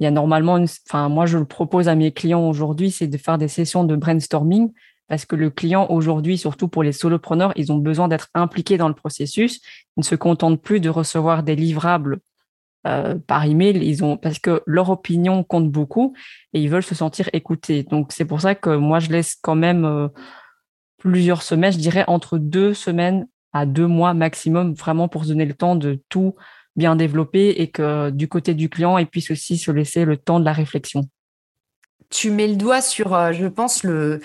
il 0.00 0.04
y 0.04 0.06
a 0.06 0.10
normalement, 0.10 0.58
enfin, 0.88 1.08
moi, 1.08 1.26
je 1.26 1.38
le 1.38 1.44
propose 1.44 1.88
à 1.88 1.94
mes 1.94 2.12
clients 2.12 2.48
aujourd'hui, 2.48 2.90
c'est 2.90 3.08
de 3.08 3.18
faire 3.18 3.38
des 3.38 3.48
sessions 3.48 3.84
de 3.84 3.96
brainstorming 3.96 4.72
parce 5.08 5.24
que 5.24 5.36
le 5.36 5.50
client 5.50 5.86
aujourd'hui, 5.88 6.38
surtout 6.38 6.68
pour 6.68 6.82
les 6.82 6.92
solopreneurs, 6.92 7.52
ils 7.56 7.72
ont 7.72 7.78
besoin 7.78 8.08
d'être 8.08 8.28
impliqués 8.34 8.76
dans 8.76 8.88
le 8.88 8.94
processus. 8.94 9.60
Ils 9.96 10.00
ne 10.00 10.04
se 10.04 10.14
contentent 10.14 10.62
plus 10.62 10.80
de 10.80 10.90
recevoir 10.90 11.42
des 11.42 11.56
livrables 11.56 12.20
euh, 12.86 13.16
par 13.26 13.44
email. 13.44 13.78
Ils 13.82 14.04
ont 14.04 14.18
parce 14.18 14.38
que 14.38 14.62
leur 14.66 14.90
opinion 14.90 15.42
compte 15.42 15.70
beaucoup 15.70 16.14
et 16.52 16.60
ils 16.60 16.68
veulent 16.68 16.82
se 16.82 16.94
sentir 16.94 17.28
écoutés. 17.32 17.82
Donc 17.84 18.12
c'est 18.12 18.26
pour 18.26 18.42
ça 18.42 18.54
que 18.54 18.76
moi 18.76 18.98
je 18.98 19.10
laisse 19.10 19.34
quand 19.34 19.56
même 19.56 19.84
euh, 19.86 20.08
plusieurs 20.98 21.42
semaines, 21.42 21.72
je 21.72 21.78
dirais 21.78 22.04
entre 22.06 22.38
deux 22.38 22.74
semaines 22.74 23.26
à 23.52 23.64
deux 23.64 23.86
mois 23.86 24.12
maximum, 24.14 24.74
vraiment 24.74 25.08
pour 25.08 25.24
se 25.24 25.30
donner 25.30 25.46
le 25.46 25.54
temps 25.54 25.74
de 25.74 26.02
tout 26.08 26.34
bien 26.78 26.96
développé 26.96 27.60
et 27.60 27.68
que 27.68 28.08
du 28.10 28.28
côté 28.28 28.54
du 28.54 28.70
client, 28.70 28.96
il 28.96 29.06
puisse 29.06 29.30
aussi 29.30 29.58
se 29.58 29.70
laisser 29.70 30.04
le 30.04 30.16
temps 30.16 30.40
de 30.40 30.44
la 30.44 30.52
réflexion. 30.52 31.02
Tu 32.08 32.30
mets 32.30 32.48
le 32.48 32.56
doigt 32.56 32.80
sur, 32.80 33.12
euh, 33.14 33.32
je 33.32 33.46
pense, 33.46 33.82
le, 33.82 34.20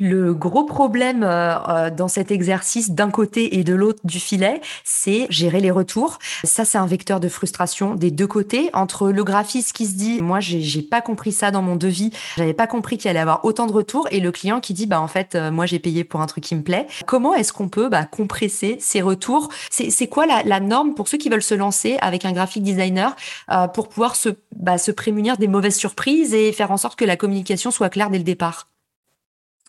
le 0.00 0.32
gros 0.32 0.64
problème 0.64 1.22
euh, 1.22 1.54
euh, 1.68 1.90
dans 1.90 2.08
cet 2.08 2.30
exercice 2.30 2.90
d'un 2.90 3.10
côté 3.10 3.58
et 3.58 3.64
de 3.64 3.74
l'autre 3.74 4.00
du 4.04 4.18
filet, 4.18 4.60
c'est 4.82 5.26
gérer 5.28 5.60
les 5.60 5.70
retours. 5.70 6.18
Ça, 6.42 6.64
c'est 6.64 6.78
un 6.78 6.86
vecteur 6.86 7.20
de 7.20 7.28
frustration 7.28 7.94
des 7.94 8.10
deux 8.10 8.26
côtés. 8.26 8.70
Entre 8.72 9.10
le 9.10 9.22
graphiste 9.22 9.74
qui 9.74 9.86
se 9.86 9.94
dit, 9.94 10.20
moi, 10.22 10.40
j'ai 10.40 10.82
pas 10.82 11.02
compris 11.02 11.32
ça 11.32 11.50
dans 11.50 11.60
mon 11.60 11.76
devis, 11.76 12.10
j'avais 12.36 12.54
pas 12.54 12.66
compris 12.66 12.96
qu'il 12.96 13.10
allait 13.10 13.20
avoir 13.20 13.44
autant 13.44 13.66
de 13.66 13.72
retours, 13.72 14.08
et 14.10 14.20
le 14.20 14.32
client 14.32 14.60
qui 14.60 14.72
dit, 14.72 14.86
bah 14.86 15.00
en 15.00 15.08
fait, 15.08 15.34
euh, 15.34 15.50
moi, 15.50 15.66
j'ai 15.66 15.78
payé 15.78 16.02
pour 16.02 16.22
un 16.22 16.26
truc 16.26 16.44
qui 16.44 16.56
me 16.56 16.62
plaît. 16.62 16.86
Comment 17.06 17.34
est-ce 17.34 17.52
qu'on 17.52 17.68
peut 17.68 17.90
bah, 17.90 18.04
compresser 18.04 18.78
ces 18.80 19.02
retours? 19.02 19.50
C'est 19.70 20.06
quoi 20.06 20.24
la, 20.26 20.60
norme 20.60 20.94
pour 20.94 21.08
ceux 21.08 21.18
qui 21.18 21.28
veulent 21.28 21.42
se 21.42 21.54
lancer 21.54 21.98
avec 22.00 22.24
un 22.24 22.32
graphic 22.32 22.62
designer 22.62 23.16
pour 23.74 23.88
pouvoir 23.88 24.14
bah, 24.56 24.78
se 24.78 24.90
prémunir 24.90 25.36
des 25.36 25.48
mauvaises 25.48 25.76
surprises 25.76 26.34
et 26.34 26.52
faire 26.52 26.70
en 26.70 26.76
sorte 26.76 26.98
que 26.98 27.04
la 27.04 27.16
communication 27.16 27.70
soit 27.70 27.88
claire 27.88 28.10
dès 28.10 28.18
le 28.18 28.24
départ? 28.24 28.69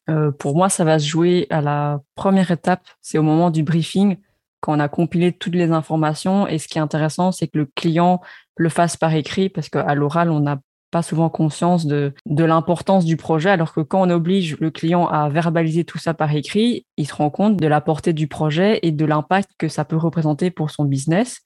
Euh, 0.09 0.31
pour 0.31 0.55
moi, 0.55 0.69
ça 0.69 0.83
va 0.83 0.99
se 0.99 1.07
jouer 1.07 1.47
à 1.49 1.61
la 1.61 2.01
première 2.15 2.51
étape, 2.51 2.83
c'est 3.01 3.17
au 3.17 3.23
moment 3.23 3.51
du 3.51 3.63
briefing. 3.63 4.17
quand 4.59 4.75
on 4.75 4.79
a 4.79 4.89
compilé 4.89 5.31
toutes 5.31 5.55
les 5.55 5.71
informations. 5.71 6.47
Et 6.47 6.59
ce 6.59 6.67
qui 6.67 6.77
est 6.77 6.81
intéressant, 6.81 7.31
c'est 7.31 7.47
que 7.47 7.57
le 7.57 7.65
client 7.65 8.21
le 8.57 8.69
fasse 8.69 8.95
par 8.95 9.13
écrit, 9.15 9.49
parce 9.49 9.69
qu'à 9.69 9.95
l'oral, 9.95 10.29
on 10.29 10.39
n'a 10.39 10.59
pas 10.91 11.01
souvent 11.01 11.29
conscience 11.29 11.85
de, 11.87 12.13
de 12.25 12.43
l'importance 12.43 13.05
du 13.05 13.17
projet, 13.17 13.49
alors 13.49 13.73
que 13.73 13.79
quand 13.81 14.01
on 14.05 14.09
oblige 14.09 14.57
le 14.59 14.69
client 14.69 15.07
à 15.07 15.29
verbaliser 15.29 15.85
tout 15.85 15.97
ça 15.97 16.13
par 16.13 16.35
écrit, 16.35 16.85
il 16.97 17.07
se 17.07 17.15
rend 17.15 17.29
compte 17.29 17.57
de 17.57 17.67
la 17.67 17.81
portée 17.81 18.13
du 18.13 18.27
projet 18.27 18.79
et 18.83 18.91
de 18.91 19.05
l'impact 19.05 19.51
que 19.57 19.69
ça 19.69 19.85
peut 19.85 19.97
représenter 19.97 20.51
pour 20.51 20.69
son 20.69 20.83
business. 20.83 21.39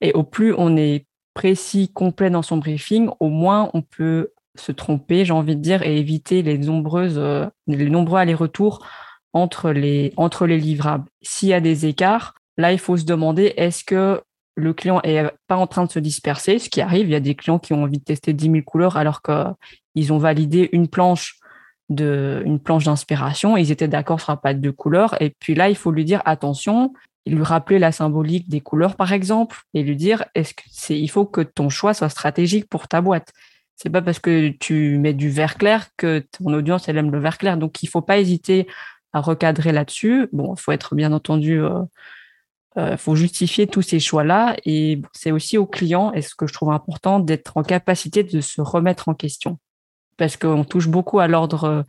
Et 0.00 0.12
au 0.12 0.24
plus 0.24 0.52
on 0.58 0.76
est 0.76 1.06
précis, 1.32 1.90
complet 1.92 2.30
dans 2.30 2.42
son 2.42 2.56
briefing, 2.56 3.08
au 3.20 3.28
moins 3.28 3.70
on 3.72 3.82
peut 3.82 4.32
se 4.60 4.72
tromper, 4.72 5.24
j'ai 5.24 5.32
envie 5.32 5.56
de 5.56 5.60
dire, 5.60 5.82
et 5.82 5.98
éviter 5.98 6.42
les 6.42 6.58
nombreuses, 6.58 7.18
euh, 7.18 7.46
les 7.66 7.90
nombreux 7.90 8.18
allers-retours 8.18 8.86
entre 9.32 9.70
les, 9.70 10.12
livrables. 10.56 11.08
S'il 11.22 11.48
y 11.48 11.54
a 11.54 11.60
des 11.60 11.86
écarts, 11.86 12.34
là, 12.56 12.72
il 12.72 12.78
faut 12.78 12.96
se 12.96 13.04
demander 13.04 13.54
est-ce 13.56 13.84
que 13.84 14.22
le 14.54 14.74
client 14.74 15.00
est 15.04 15.30
pas 15.46 15.56
en 15.56 15.66
train 15.66 15.84
de 15.84 15.90
se 15.90 16.00
disperser, 16.00 16.58
ce 16.58 16.68
qui 16.68 16.80
arrive. 16.80 17.06
Il 17.06 17.12
y 17.12 17.16
a 17.16 17.20
des 17.20 17.36
clients 17.36 17.60
qui 17.60 17.72
ont 17.72 17.84
envie 17.84 17.98
de 17.98 18.04
tester 18.04 18.32
10 18.32 18.50
000 18.50 18.62
couleurs 18.64 18.96
alors 18.96 19.22
qu'ils 19.22 20.12
ont 20.12 20.18
validé 20.18 20.68
une 20.72 20.88
planche 20.88 21.38
de, 21.88 22.42
une 22.44 22.58
d'inspiration. 22.58 23.56
Ils 23.56 23.70
étaient 23.70 23.88
d'accord 23.88 24.20
sur 24.20 24.32
la 24.32 24.36
palette 24.36 24.60
de 24.60 24.70
couleurs. 24.70 25.20
Et 25.22 25.32
puis 25.38 25.54
là, 25.54 25.68
il 25.68 25.76
faut 25.76 25.92
lui 25.92 26.04
dire 26.04 26.22
attention, 26.24 26.92
lui 27.24 27.42
rappeler 27.42 27.78
la 27.78 27.92
symbolique 27.92 28.48
des 28.48 28.60
couleurs, 28.60 28.96
par 28.96 29.12
exemple, 29.12 29.60
et 29.74 29.82
lui 29.82 29.96
dire 29.96 30.24
est-ce 30.34 30.54
que 30.54 30.92
il 30.92 31.08
faut 31.08 31.24
que 31.24 31.40
ton 31.40 31.68
choix 31.68 31.94
soit 31.94 32.08
stratégique 32.08 32.68
pour 32.68 32.88
ta 32.88 33.00
boîte. 33.00 33.32
C'est 33.78 33.90
pas 33.90 34.02
parce 34.02 34.18
que 34.18 34.48
tu 34.48 34.98
mets 34.98 35.14
du 35.14 35.30
vert 35.30 35.56
clair 35.56 35.86
que 35.96 36.18
ton 36.18 36.52
audience 36.52 36.88
elle 36.88 36.98
aime 36.98 37.12
le 37.12 37.20
vert 37.20 37.38
clair. 37.38 37.56
Donc 37.56 37.80
il 37.84 37.86
faut 37.86 38.02
pas 38.02 38.18
hésiter 38.18 38.66
à 39.12 39.20
recadrer 39.20 39.70
là-dessus. 39.70 40.28
Bon, 40.32 40.54
il 40.54 40.60
faut 40.60 40.72
être 40.72 40.96
bien 40.96 41.12
entendu, 41.12 41.62
euh, 41.62 41.82
euh, 42.76 42.96
faut 42.96 43.14
justifier 43.14 43.68
tous 43.68 43.82
ces 43.82 44.00
choix-là. 44.00 44.56
Et 44.64 45.00
c'est 45.12 45.30
aussi 45.30 45.58
au 45.58 45.66
client, 45.66 46.12
et 46.12 46.22
ce 46.22 46.34
que 46.34 46.48
je 46.48 46.52
trouve 46.52 46.72
important, 46.72 47.20
d'être 47.20 47.56
en 47.56 47.62
capacité 47.62 48.24
de 48.24 48.40
se 48.40 48.60
remettre 48.60 49.08
en 49.08 49.14
question. 49.14 49.60
Parce 50.16 50.36
qu'on 50.36 50.64
touche 50.64 50.88
beaucoup 50.88 51.20
à 51.20 51.28
l'ordre 51.28 51.64
euh, 51.64 51.82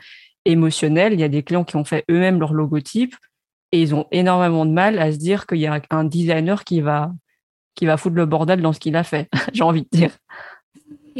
émotionnel. 0.46 1.14
Il 1.14 1.20
y 1.20 1.24
a 1.24 1.28
des 1.28 1.42
clients 1.42 1.64
qui 1.64 1.76
ont 1.76 1.86
fait 1.86 2.06
eux-mêmes 2.12 2.40
leur 2.40 2.54
logotype 2.54 3.16
et 3.72 3.82
ils 3.82 3.96
ont 3.96 4.06
énormément 4.12 4.66
de 4.68 4.72
mal 4.72 5.00
à 5.00 5.12
se 5.12 5.18
dire 5.18 5.48
qu'il 5.48 5.58
y 5.58 5.68
a 5.68 5.82
un 5.90 6.04
designer 6.04 6.64
qui 6.64 6.82
va, 6.82 7.12
qui 7.74 7.88
va 7.88 7.98
foutre 7.98 8.16
le 8.16 8.28
bordel 8.28 8.62
dans 8.62 8.74
ce 8.74 8.80
qu'il 8.80 8.96
a 8.96 9.04
fait, 9.04 9.28
j'ai 9.54 9.64
envie 9.64 9.82
de 9.82 9.90
dire. 9.92 10.12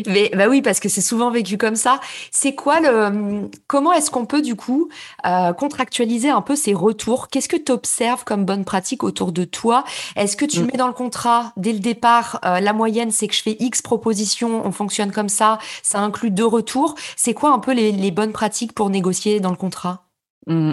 Mais 0.08 0.32
bah 0.36 0.48
oui, 0.48 0.62
parce 0.62 0.80
que 0.80 0.90
c'est 0.90 1.02
souvent 1.02 1.32
vécu 1.32 1.58
comme 1.58 1.76
ça. 1.76 2.00
C'est 2.32 2.56
quoi 2.56 2.80
le 2.80 3.50
comment 3.68 3.94
est-ce 3.94 4.12
qu'on 4.12 4.26
peut 4.26 4.42
du 4.42 4.56
coup 4.56 4.90
euh, 5.26 5.54
contractualiser 5.54 6.30
un 6.30 6.42
peu 6.42 6.56
ces 6.56 6.74
retours? 6.74 7.28
Qu'est-ce 7.28 7.50
que 7.50 7.58
tu 7.58 7.72
observes 7.72 8.24
comme 8.24 8.46
bonne 8.46 8.66
pratique 8.66 9.04
autour 9.04 9.32
de 9.32 9.44
toi? 9.44 9.84
Est-ce 10.16 10.38
que 10.38 10.46
tu 10.46 10.62
mm. 10.62 10.66
mets 10.66 10.78
dans 10.78 10.88
le 10.88 10.94
contrat 10.94 11.54
dès 11.58 11.74
le 11.74 11.80
départ 11.80 12.40
euh, 12.46 12.60
la 12.60 12.74
moyenne 12.74 13.12
c'est 13.12 13.28
que 13.28 13.36
je 13.36 13.42
fais 13.42 13.58
X 13.60 13.82
propositions, 13.82 14.66
on 14.66 14.72
fonctionne 14.72 15.12
comme 15.12 15.30
ça, 15.30 15.60
ça 15.84 16.00
inclut 16.00 16.32
deux 16.32 16.46
retours? 16.46 16.96
C'est 17.16 17.34
quoi 17.34 17.52
un 17.52 17.60
peu 17.60 17.74
les, 17.74 17.92
les 17.92 18.12
bonnes 18.12 18.34
pratiques 18.34 18.74
pour 18.74 18.90
négocier 18.90 19.40
dans 19.40 19.52
le 19.52 19.58
contrat? 19.58 20.10
Mm. 20.48 20.72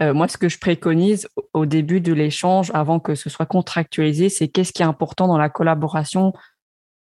euh, 0.00 0.14
moi, 0.14 0.28
ce 0.28 0.38
que 0.38 0.48
je 0.48 0.58
préconise 0.58 1.28
au 1.52 1.66
début 1.66 2.00
de 2.00 2.12
l'échange, 2.12 2.70
avant 2.74 3.00
que 3.00 3.14
ce 3.14 3.28
soit 3.28 3.46
contractualisé, 3.46 4.28
c'est 4.28 4.48
qu'est-ce 4.48 4.72
qui 4.72 4.82
est 4.82 4.86
important 4.86 5.28
dans 5.28 5.38
la 5.38 5.50
collaboration 5.50 6.32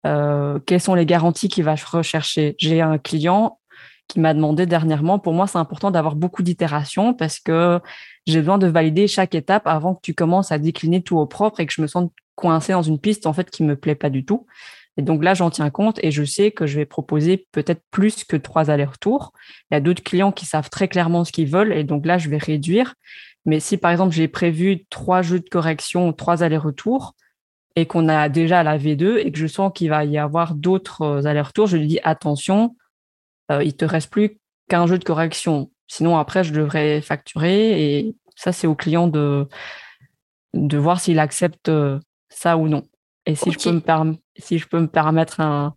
euh, 0.07 0.59
quelles 0.67 0.81
sont 0.81 0.95
les 0.95 1.07
garanties 1.07 1.49
qu'il 1.49 1.65
va 1.65 1.75
rechercher? 1.75 2.55
J'ai 2.59 2.81
un 2.81 2.99
client 2.99 3.59
qui 4.09 4.21
m'a 4.21 4.35
demandé 4.35 4.67
dernièrement, 4.67 5.19
pour 5.19 5.33
moi, 5.33 5.47
c'est 5.47 5.59
important 5.59 5.91
d'avoir 5.91 6.15
beaucoup 6.15 6.43
d'itérations 6.43 7.15
parce 7.15 7.39
que 7.41 7.81
j'ai 8.27 8.41
besoin 8.41 8.59
de 8.59 8.67
valider 8.67 9.07
chaque 9.09 9.35
étape 9.35 9.67
avant 9.67 9.95
que 9.95 10.01
tu 10.03 10.15
commences 10.15 10.53
à 10.53 10.59
décliner 10.59 11.03
tout 11.03 11.17
au 11.17 11.27
propre 11.27 11.61
et 11.61 11.67
que 11.67 11.73
je 11.73 11.81
me 11.81 11.87
sente 11.87 12.13
coincé 12.35 12.73
dans 12.73 12.83
une 12.83 12.99
piste 12.99 13.27
en 13.27 13.33
fait 13.33 13.51
qui 13.51 13.63
me 13.63 13.77
plaît 13.77 13.95
pas 13.95 14.11
du 14.11 14.25
tout. 14.25 14.47
Et 14.97 15.03
donc 15.03 15.25
là, 15.25 15.35
j'en 15.35 15.51
tiens 15.51 15.71
compte 15.71 15.99
et 16.03 16.11
je 16.11 16.23
sais 16.23 16.51
que 16.53 16.67
je 16.67 16.77
vais 16.77 16.85
proposer 16.85 17.47
peut-être 17.51 17.83
plus 17.91 18.25
que 18.25 18.37
trois 18.37 18.71
allers-retours. 18.71 19.33
Il 19.71 19.75
y 19.75 19.77
a 19.77 19.81
d'autres 19.81 20.03
clients 20.03 20.33
qui 20.33 20.47
savent 20.47 20.71
très 20.71 20.87
clairement 20.87 21.25
ce 21.25 21.33
qu'ils 21.33 21.49
veulent 21.49 21.73
et 21.73 21.83
donc 21.83 22.07
là, 22.07 22.19
je 22.19 22.29
vais 22.29 22.39
réduire. 22.39 22.95
Mais 23.47 23.59
si 23.59 23.77
par 23.77 23.91
exemple, 23.91 24.15
j'ai 24.15 24.29
prévu 24.29 24.85
trois 24.91 25.23
jeux 25.23 25.41
de 25.41 25.49
correction, 25.49 26.13
trois 26.13 26.43
allers-retours, 26.43 27.15
et 27.77 27.87
qu'on 27.87 28.09
a 28.09 28.29
déjà 28.29 28.63
la 28.63 28.79
V2 28.79 29.19
et 29.19 29.33
que 29.33 29.39
je 29.39 29.47
sens 29.47 29.73
qu'il 29.75 29.91
va 29.91 30.05
y 30.05 30.19
avoir 30.19 30.55
d'autres 30.55 31.03
euh, 31.03 31.25
allers-retours, 31.25 31.67
je 31.67 31.77
lui 31.77 31.87
dis 31.87 32.01
attention, 32.05 32.77
euh, 33.51 33.63
il 33.65 33.77
te 33.77 33.85
reste 33.85 34.11
plus 34.11 34.39
qu'un 34.69 34.87
jeu 34.87 34.99
de 34.99 35.05
correction. 35.05 35.71
Sinon, 35.89 36.17
après, 36.17 36.45
je 36.45 36.53
devrais 36.53 37.01
facturer 37.01 37.99
et 37.99 38.17
ça, 38.37 38.53
c'est 38.53 38.67
au 38.67 38.75
client 38.75 39.09
de, 39.09 39.49
de 40.55 40.79
voir 40.79 41.01
s'il 41.01 41.19
accepte 41.19 41.69
euh, 41.69 41.99
ça 42.29 42.57
ou 42.57 42.69
non. 42.69 42.85
Et 43.27 43.35
si, 43.35 43.51
je, 43.51 43.59
peux 43.59 43.73
me 43.73 44.17
si 44.37 44.59
je 44.59 44.69
peux 44.69 44.81
me 44.81 44.87
permettre 44.87 45.41
un, 45.41 45.75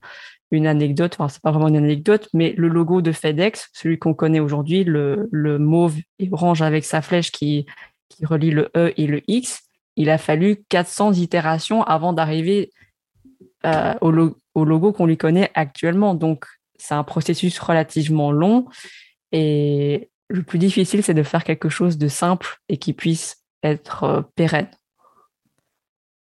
une 0.52 0.68
anecdote, 0.68 1.16
enfin, 1.18 1.30
c'est 1.30 1.42
pas 1.42 1.52
vraiment 1.52 1.70
une 1.70 1.78
anecdote, 1.78 2.28
mais 2.34 2.54
le 2.58 2.68
logo 2.68 3.02
de 3.02 3.12
FedEx, 3.12 3.70
celui 3.74 3.98
qu'on 3.98 4.14
connaît 4.14 4.40
aujourd'hui, 4.40 4.84
le, 4.84 5.30
le 5.32 5.58
mauve 5.58 5.98
et 6.20 6.30
orange 6.32 6.62
avec 6.62 6.84
sa 6.84 7.02
flèche 7.02 7.32
qui, 7.32 7.66
qui 8.10 8.26
relie 8.26 8.52
le 8.52 8.70
E 8.76 8.94
et 8.98 9.08
le 9.08 9.22
X, 9.30 9.67
il 9.98 10.10
a 10.12 10.18
fallu 10.18 10.64
400 10.70 11.14
itérations 11.14 11.84
avant 11.84 12.14
d'arriver 12.14 12.72
euh, 13.66 13.96
au, 14.02 14.12
logo 14.64 14.94
qu'on 14.94 15.08
lui 15.08 15.18
connaît 15.18 15.52
actuellement. 15.56 16.14
Donc, 16.14 16.46
c'est 16.78 16.94
un 16.94 17.04
processus 17.04 17.60
relativement 17.60 18.32
long. 18.32 18.68
Et 19.32 20.10
le 20.30 20.44
plus 20.44 20.60
difficile, 20.60 21.04
c'est 21.04 21.16
de 21.16 21.24
faire 21.24 21.44
quelque 21.44 21.68
chose 21.68 21.98
de 21.98 22.08
simple 22.08 22.60
et 22.70 22.78
qui 22.78 22.94
puisse 22.94 23.44
être 23.64 24.04
euh, 24.04 24.22
pérenne. 24.36 24.70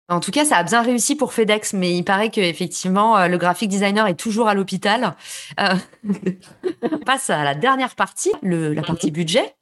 En 0.08 0.20
tout 0.20 0.32
cas, 0.32 0.46
ça 0.46 0.58
a 0.58 0.64
bien 0.64 0.82
réussi 0.82 1.16
pour 1.16 1.34
FedEx, 1.34 1.74
mais 1.74 1.94
il 1.94 2.04
paraît 2.04 2.30
qu'effectivement, 2.30 3.18
euh, 3.18 3.28
le 3.28 3.38
graphic 3.38 3.70
designer 3.70 4.08
est 4.08 4.20
toujours 4.20 4.48
à 4.48 4.54
l'hôpital. 4.54 5.16
on 5.58 7.00
passe 7.06 7.30
à 7.30 7.44
la 7.44 7.56
dernière 7.56 7.96
partie, 7.96 8.32
la 8.42 8.84
partie 8.84 9.12
budget. 9.12 9.56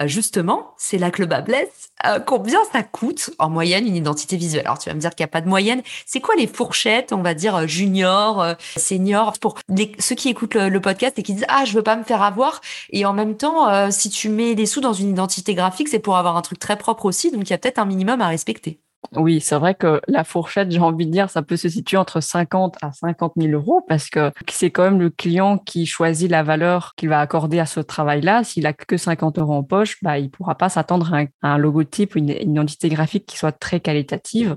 Euh, 0.00 0.06
justement, 0.06 0.74
c'est 0.78 0.98
là 0.98 1.10
que 1.10 1.20
le 1.20 1.26
bas 1.26 1.42
blesse. 1.42 1.90
Euh, 2.06 2.18
combien 2.18 2.58
ça 2.72 2.82
coûte 2.82 3.30
en 3.38 3.50
moyenne 3.50 3.86
une 3.86 3.96
identité 3.96 4.36
visuelle? 4.36 4.64
Alors 4.64 4.78
tu 4.78 4.88
vas 4.88 4.94
me 4.94 5.00
dire 5.00 5.10
qu'il 5.10 5.22
n'y 5.22 5.28
a 5.28 5.32
pas 5.32 5.42
de 5.42 5.48
moyenne. 5.48 5.82
C'est 6.06 6.20
quoi 6.20 6.34
les 6.36 6.46
fourchettes, 6.46 7.12
on 7.12 7.22
va 7.22 7.34
dire 7.34 7.56
euh, 7.56 7.66
junior, 7.66 8.56
senior, 8.76 9.34
pour 9.38 9.58
ceux 9.98 10.14
qui 10.14 10.28
écoutent 10.28 10.54
le, 10.54 10.80
podcast 10.80 11.18
et 11.18 11.22
qui 11.22 11.34
disent 11.34 11.46
ah 11.48 11.64
je 11.64 11.74
veux 11.74 11.82
pas 11.82 11.96
me 11.96 12.04
faire 12.04 12.22
avoir. 12.22 12.60
Et 12.90 13.04
en 13.04 13.12
même 13.12 13.36
temps, 13.36 13.90
si 13.90 14.10
tu 14.10 14.28
mets 14.28 14.54
des 14.54 14.66
sous 14.66 14.80
dans 14.80 14.92
une 14.92 15.10
identité 15.10 15.54
graphique, 15.54 15.88
c'est 15.88 16.00
pour 16.00 16.16
avoir 16.16 16.36
un 16.36 16.42
truc 16.42 16.58
très 16.58 16.76
propre 16.76 17.04
aussi. 17.06 17.30
Donc 17.30 17.42
il 17.42 17.50
y 17.50 17.52
a 17.52 17.58
peut-être 17.58 17.78
un 17.78 17.84
minimum 17.84 18.20
à 18.20 18.28
respecter. 18.28 18.80
Oui, 19.16 19.40
c'est 19.40 19.56
vrai 19.56 19.74
que 19.74 20.00
la 20.08 20.24
fourchette, 20.24 20.70
j'ai 20.70 20.78
envie 20.78 21.06
de 21.06 21.10
dire, 21.10 21.28
ça 21.28 21.42
peut 21.42 21.56
se 21.56 21.68
situer 21.68 21.96
entre 21.96 22.20
50 22.20 22.78
à 22.82 22.92
50 22.92 23.32
000 23.36 23.52
euros 23.52 23.84
parce 23.86 24.08
que 24.08 24.30
c'est 24.48 24.70
quand 24.70 24.84
même 24.84 25.00
le 25.00 25.10
client 25.10 25.58
qui 25.58 25.84
choisit 25.86 26.30
la 26.30 26.42
valeur 26.42 26.94
qu'il 26.96 27.10
va 27.10 27.20
accorder 27.20 27.58
à 27.58 27.66
ce 27.66 27.80
travail-là. 27.80 28.42
S'il 28.44 28.66
a 28.66 28.72
que 28.72 28.96
50 28.96 29.38
euros 29.38 29.54
en 29.54 29.64
poche, 29.64 29.98
bah, 30.02 30.18
il 30.18 30.30
pourra 30.30 30.54
pas 30.54 30.68
s'attendre 30.70 31.12
à, 31.12 31.24
un, 31.42 31.58
logotype 31.58 32.14
ou 32.14 32.18
une, 32.18 32.30
identité 32.30 32.88
graphique 32.88 33.26
qui 33.26 33.36
soit 33.36 33.52
très 33.52 33.80
qualitative. 33.80 34.56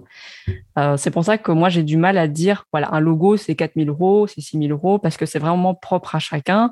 Euh, 0.78 0.96
c'est 0.96 1.12
pour 1.12 1.26
ça 1.26 1.38
que 1.38 1.52
moi, 1.52 1.68
j'ai 1.70 1.84
du 1.84 1.98
mal 1.98 2.18
à 2.18 2.28
dire, 2.28 2.66
voilà, 2.72 2.94
un 2.94 3.02
logo, 3.02 3.36
c'est 3.36 3.56
4 3.56 3.74
000 3.76 3.90
euros, 3.90 4.28
c'est 4.28 4.42
6 4.42 4.60
000 4.60 4.70
euros 4.70 5.00
parce 5.00 5.18
que 5.18 5.26
c'est 5.26 5.40
vraiment 5.40 5.76
propre 5.76 6.16
à 6.16 6.20
chacun 6.20 6.72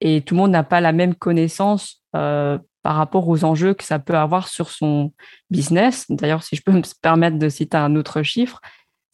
et 0.00 0.22
tout 0.22 0.34
le 0.34 0.40
monde 0.40 0.50
n'a 0.50 0.64
pas 0.64 0.80
la 0.80 0.92
même 0.92 1.14
connaissance 1.14 2.02
euh, 2.16 2.58
par 2.82 2.96
rapport 2.96 3.28
aux 3.28 3.44
enjeux 3.44 3.74
que 3.74 3.84
ça 3.84 3.98
peut 3.98 4.16
avoir 4.16 4.48
sur 4.48 4.70
son 4.70 5.12
business. 5.50 6.06
D'ailleurs, 6.08 6.42
si 6.42 6.56
je 6.56 6.62
peux 6.62 6.72
me 6.72 6.82
permettre 7.02 7.38
de 7.38 7.48
citer 7.48 7.76
un 7.76 7.96
autre 7.96 8.22
chiffre, 8.22 8.60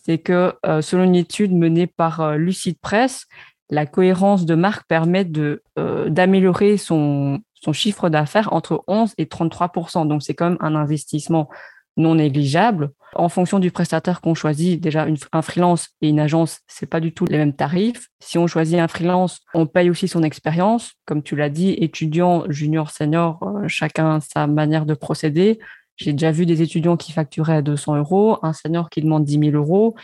c'est 0.05 0.19
que 0.19 0.55
euh, 0.65 0.83
selon 0.83 1.05
une 1.05 1.17
étude 1.17 1.53
menée 1.53 1.87
par 1.87 2.21
euh, 2.21 2.37
Lucid 2.37 2.79
Press, 2.81 3.27
la 3.71 3.87
cohérence 3.87 4.47
de 4.47 4.55
marque 4.55 4.87
permet 4.87 5.27
euh, 5.37 6.09
d'améliorer 6.09 6.77
son, 6.77 7.41
son 7.55 7.73
chiffre 7.73 8.09
d'affaires 8.09 8.53
entre 8.53 8.85
11 8.87 9.15
et 9.19 9.25
33% 9.25 10.07
Donc, 10.07 10.23
c'est 10.23 10.35
quand 10.35 10.51
même 10.51 10.59
un 10.61 10.77
investissement 10.77 11.49
non 11.97 12.17
négligeable. 12.17 12.91
En 13.15 13.29
fonction 13.29 13.59
du 13.59 13.71
prestataire 13.71 14.21
qu'on 14.21 14.35
choisit, 14.35 14.81
déjà 14.81 15.07
un 15.33 15.43
freelance 15.43 15.89
et 16.03 16.09
une 16.09 16.21
agence, 16.21 16.61
c'est 16.67 16.87
pas 16.87 17.01
du 17.01 17.13
tout 17.13 17.25
les 17.25 17.39
mêmes 17.39 17.55
tarifs. 17.55 18.09
Si 18.21 18.37
on 18.37 18.47
choisit 18.47 18.79
un 18.79 18.89
freelance, 18.89 19.41
on 19.55 19.67
paye 19.67 19.89
aussi 19.89 20.07
son 20.07 20.23
expérience, 20.23 20.93
comme 21.07 21.23
tu 21.23 21.37
l'as 21.37 21.49
dit, 21.49 21.71
étudiant, 21.79 22.45
junior, 22.49 22.91
senior, 22.91 23.43
euh, 23.43 23.69
chacun 23.69 24.21
sa 24.21 24.47
manière 24.47 24.85
de 24.85 24.95
procéder. 24.95 25.59
J'ai 25.97 26.13
déjà 26.13 26.31
vu 26.31 26.45
des 26.45 26.61
étudiants 26.61 26.99
qui 26.99 27.13
facturaient 27.13 27.57
à 27.57 27.63
200 27.63 27.97
euros, 27.97 28.39
un 28.43 28.53
senior 28.53 28.91
qui 28.91 29.01
demande 29.01 29.25
10 29.25 29.51
000 29.51 29.57
euros. 29.57 29.95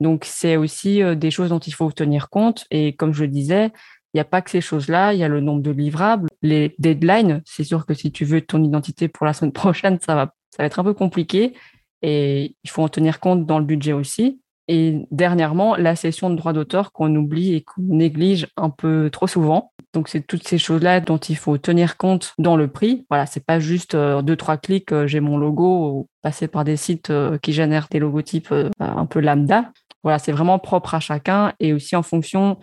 Donc 0.00 0.24
c'est 0.24 0.56
aussi 0.56 1.02
euh, 1.02 1.14
des 1.14 1.30
choses 1.30 1.50
dont 1.50 1.58
il 1.58 1.74
faut 1.74 1.92
tenir 1.92 2.30
compte. 2.30 2.64
Et 2.70 2.94
comme 2.96 3.12
je 3.12 3.24
le 3.24 3.28
disais, 3.28 3.70
il 4.14 4.18
n'y 4.18 4.20
a 4.20 4.24
pas 4.24 4.40
que 4.40 4.50
ces 4.50 4.60
choses-là, 4.60 5.12
il 5.12 5.18
y 5.18 5.24
a 5.24 5.28
le 5.28 5.40
nombre 5.40 5.62
de 5.62 5.70
livrables, 5.70 6.28
les 6.40 6.74
deadlines. 6.78 7.42
C'est 7.44 7.64
sûr 7.64 7.84
que 7.84 7.92
si 7.94 8.12
tu 8.12 8.24
veux 8.24 8.40
ton 8.40 8.62
identité 8.62 9.08
pour 9.08 9.26
la 9.26 9.34
semaine 9.34 9.52
prochaine, 9.52 9.98
ça 10.00 10.14
va 10.14 10.34
ça 10.52 10.62
va 10.62 10.66
être 10.66 10.78
un 10.78 10.84
peu 10.84 10.94
compliqué 10.94 11.54
et 12.02 12.56
il 12.62 12.70
faut 12.70 12.82
en 12.82 12.88
tenir 12.88 13.20
compte 13.20 13.46
dans 13.46 13.58
le 13.58 13.64
budget 13.64 13.92
aussi. 13.92 14.40
Et 14.68 15.06
dernièrement, 15.10 15.74
la 15.76 15.96
cession 15.96 16.30
de 16.30 16.36
droits 16.36 16.52
d'auteur 16.52 16.92
qu'on 16.92 17.14
oublie 17.16 17.54
et 17.54 17.62
qu'on 17.62 17.82
néglige 17.82 18.46
un 18.56 18.70
peu 18.70 19.10
trop 19.10 19.26
souvent. 19.26 19.72
Donc, 19.92 20.08
c'est 20.08 20.26
toutes 20.26 20.46
ces 20.46 20.58
choses-là 20.58 21.00
dont 21.00 21.18
il 21.18 21.36
faut 21.36 21.58
tenir 21.58 21.96
compte 21.96 22.34
dans 22.38 22.56
le 22.56 22.68
prix. 22.68 23.04
Voilà, 23.10 23.26
c'est 23.26 23.44
pas 23.44 23.60
juste 23.60 23.94
euh, 23.94 24.22
deux, 24.22 24.36
trois 24.36 24.56
clics, 24.56 24.92
euh, 24.92 25.06
j'ai 25.06 25.20
mon 25.20 25.36
logo, 25.36 25.90
ou 25.90 26.08
passer 26.22 26.48
par 26.48 26.64
des 26.64 26.76
sites 26.76 27.10
euh, 27.10 27.38
qui 27.38 27.52
génèrent 27.52 27.88
des 27.90 27.98
logotypes 27.98 28.54
un 28.78 29.06
peu 29.06 29.20
lambda. 29.20 29.70
Voilà, 30.02 30.18
c'est 30.18 30.32
vraiment 30.32 30.58
propre 30.58 30.94
à 30.94 31.00
chacun 31.00 31.52
et 31.60 31.72
aussi 31.72 31.94
en 31.94 32.02
fonction 32.02 32.58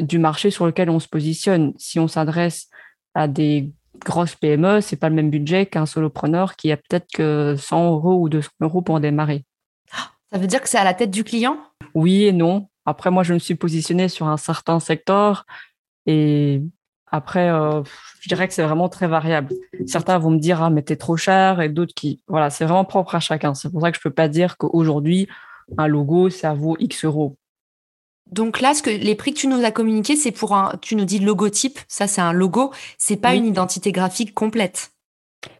du 0.00 0.18
marché 0.18 0.50
sur 0.50 0.64
lequel 0.66 0.90
on 0.90 1.00
se 1.00 1.08
positionne. 1.08 1.74
Si 1.76 1.98
on 1.98 2.08
s'adresse 2.08 2.68
à 3.14 3.28
des 3.28 3.72
grosses 4.04 4.34
PME, 4.36 4.80
c'est 4.80 4.96
pas 4.96 5.08
le 5.08 5.14
même 5.14 5.30
budget 5.30 5.66
qu'un 5.66 5.86
solopreneur 5.86 6.56
qui 6.56 6.72
a 6.72 6.76
peut-être 6.76 7.06
que 7.12 7.56
100 7.58 7.92
euros 7.92 8.20
ou 8.20 8.28
200 8.28 8.50
euros 8.60 8.82
pour 8.82 9.00
démarrer. 9.00 9.44
Ça 10.32 10.38
veut 10.38 10.46
dire 10.46 10.62
que 10.62 10.68
c'est 10.68 10.78
à 10.78 10.84
la 10.84 10.94
tête 10.94 11.10
du 11.10 11.24
client? 11.24 11.58
Oui 11.94 12.24
et 12.24 12.32
non. 12.32 12.68
Après, 12.86 13.10
moi, 13.10 13.22
je 13.22 13.34
me 13.34 13.38
suis 13.38 13.54
positionnée 13.54 14.08
sur 14.08 14.26
un 14.28 14.36
certain 14.36 14.80
secteur 14.80 15.46
et 16.06 16.62
après, 17.06 17.50
euh, 17.50 17.82
je 18.20 18.28
dirais 18.28 18.48
que 18.48 18.54
c'est 18.54 18.62
vraiment 18.62 18.88
très 18.88 19.06
variable. 19.06 19.54
Certains 19.86 20.18
vont 20.18 20.30
me 20.30 20.38
dire, 20.38 20.62
ah, 20.62 20.70
mais 20.70 20.82
t'es 20.82 20.96
trop 20.96 21.18
cher 21.18 21.60
et 21.60 21.68
d'autres 21.68 21.92
qui, 21.94 22.22
voilà, 22.26 22.48
c'est 22.48 22.64
vraiment 22.64 22.86
propre 22.86 23.14
à 23.14 23.20
chacun. 23.20 23.54
C'est 23.54 23.70
pour 23.70 23.82
ça 23.82 23.90
que 23.90 23.98
je 23.98 24.02
peux 24.02 24.10
pas 24.10 24.28
dire 24.28 24.56
qu'aujourd'hui, 24.56 25.28
un 25.76 25.86
logo, 25.86 26.30
ça 26.30 26.54
vaut 26.54 26.76
X 26.80 27.04
euros. 27.04 27.36
Donc 28.32 28.60
là, 28.60 28.74
ce 28.74 28.82
que 28.82 28.90
les 28.90 29.14
prix 29.14 29.34
que 29.34 29.38
tu 29.38 29.46
nous 29.46 29.62
as 29.62 29.70
communiqués, 29.70 30.16
c'est 30.16 30.32
pour 30.32 30.54
un, 30.54 30.76
tu 30.80 30.96
nous 30.96 31.04
dis 31.04 31.18
logotype, 31.18 31.78
ça 31.86 32.06
c'est 32.06 32.22
un 32.22 32.32
logo, 32.32 32.72
c'est 32.98 33.16
pas 33.16 33.34
une 33.34 33.46
identité 33.46 33.92
graphique 33.92 34.34
complète. 34.34 34.92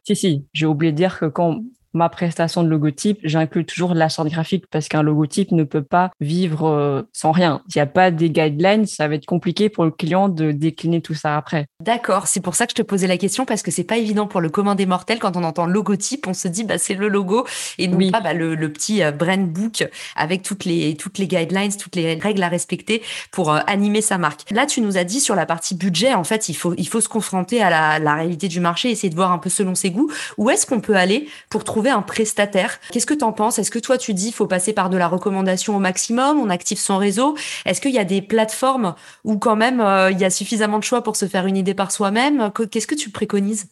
Si 0.04 0.16
si, 0.16 0.46
j'ai 0.52 0.66
oublié 0.66 0.92
de 0.92 0.96
dire 0.96 1.18
que 1.18 1.26
quand 1.26 1.60
ma 1.94 2.08
prestation 2.08 2.62
de 2.62 2.68
logotype, 2.68 3.18
j'inclus 3.22 3.64
toujours 3.64 3.94
la 3.94 4.08
charte 4.08 4.28
graphique 4.28 4.64
parce 4.70 4.88
qu'un 4.88 5.02
logotype 5.02 5.52
ne 5.52 5.64
peut 5.64 5.82
pas 5.82 6.10
vivre 6.20 6.68
euh, 6.68 7.02
sans 7.12 7.32
rien. 7.32 7.62
S'il 7.68 7.80
n'y 7.80 7.82
a 7.82 7.86
pas 7.86 8.10
des 8.10 8.30
guidelines, 8.30 8.86
ça 8.86 9.08
va 9.08 9.14
être 9.14 9.26
compliqué 9.26 9.68
pour 9.68 9.84
le 9.84 9.90
client 9.90 10.28
de 10.28 10.52
décliner 10.52 11.00
tout 11.00 11.14
ça 11.14 11.36
après. 11.36 11.66
D'accord, 11.80 12.26
c'est 12.26 12.40
pour 12.40 12.54
ça 12.54 12.66
que 12.66 12.72
je 12.72 12.76
te 12.76 12.82
posais 12.82 13.06
la 13.06 13.18
question 13.18 13.44
parce 13.44 13.62
que 13.62 13.70
c'est 13.70 13.84
pas 13.84 13.98
évident 13.98 14.26
pour 14.26 14.40
le 14.40 14.48
commun 14.48 14.74
des 14.74 14.86
mortels 14.86 15.18
quand 15.18 15.36
on 15.36 15.44
entend 15.44 15.66
logotype, 15.66 16.26
on 16.26 16.34
se 16.34 16.48
dit 16.48 16.64
bah 16.64 16.78
c'est 16.78 16.94
le 16.94 17.08
logo 17.08 17.46
et 17.78 17.88
non 17.88 18.10
pas 18.10 18.20
bah, 18.20 18.32
le, 18.32 18.56
petit 18.72 19.02
euh, 19.02 19.10
brand 19.10 19.46
book 19.46 19.84
avec 20.16 20.42
toutes 20.42 20.64
les 20.64 20.96
toutes 20.96 21.18
les 21.18 21.26
guidelines, 21.26 21.76
toutes 21.76 21.96
les 21.96 22.14
règles 22.14 22.42
à 22.42 22.48
respecter 22.48 23.02
pour 23.30 23.52
euh, 23.52 23.60
animer 23.66 24.00
sa 24.00 24.18
marque. 24.18 24.50
Là, 24.50 24.66
tu 24.66 24.80
nous 24.80 24.96
as 24.96 25.04
dit 25.04 25.20
sur 25.20 25.34
la 25.34 25.46
partie 25.46 25.74
budget, 25.74 26.14
en 26.14 26.24
fait, 26.24 26.48
il 26.48 26.54
faut 26.54 26.74
il 26.76 26.88
faut 26.88 27.00
se 27.00 27.08
confronter 27.08 27.62
à 27.62 27.70
la, 27.70 27.98
la 27.98 28.14
réalité 28.14 28.48
du 28.48 28.60
marché, 28.60 28.90
essayer 28.90 29.10
de 29.10 29.14
voir 29.14 29.32
un 29.32 29.38
peu 29.38 29.50
selon 29.50 29.74
ses 29.74 29.90
goûts. 29.90 30.10
Où 30.38 30.50
est-ce 30.50 30.66
qu'on 30.66 30.80
peut 30.80 30.96
aller 30.96 31.28
pour 31.50 31.64
trouver 31.64 31.81
un 31.90 32.02
prestataire. 32.02 32.80
Qu'est-ce 32.90 33.06
que 33.06 33.14
tu 33.14 33.24
en 33.24 33.32
penses? 33.32 33.58
Est-ce 33.58 33.70
que 33.70 33.78
toi 33.78 33.98
tu 33.98 34.14
dis 34.14 34.26
qu'il 34.26 34.34
faut 34.34 34.46
passer 34.46 34.72
par 34.72 34.90
de 34.90 34.96
la 34.96 35.08
recommandation 35.08 35.76
au 35.76 35.78
maximum, 35.78 36.38
on 36.38 36.50
active 36.50 36.78
son 36.78 36.98
réseau? 36.98 37.36
Est-ce 37.64 37.80
qu'il 37.80 37.92
y 37.92 37.98
a 37.98 38.04
des 38.04 38.22
plateformes 38.22 38.94
où 39.24 39.38
quand 39.38 39.56
même 39.56 39.80
euh, 39.80 40.10
il 40.10 40.18
y 40.18 40.24
a 40.24 40.30
suffisamment 40.30 40.78
de 40.78 40.84
choix 40.84 41.02
pour 41.02 41.16
se 41.16 41.26
faire 41.26 41.46
une 41.46 41.56
idée 41.56 41.74
par 41.74 41.90
soi-même? 41.90 42.50
Qu'est-ce 42.70 42.86
que 42.86 42.94
tu 42.94 43.10
préconises? 43.10 43.68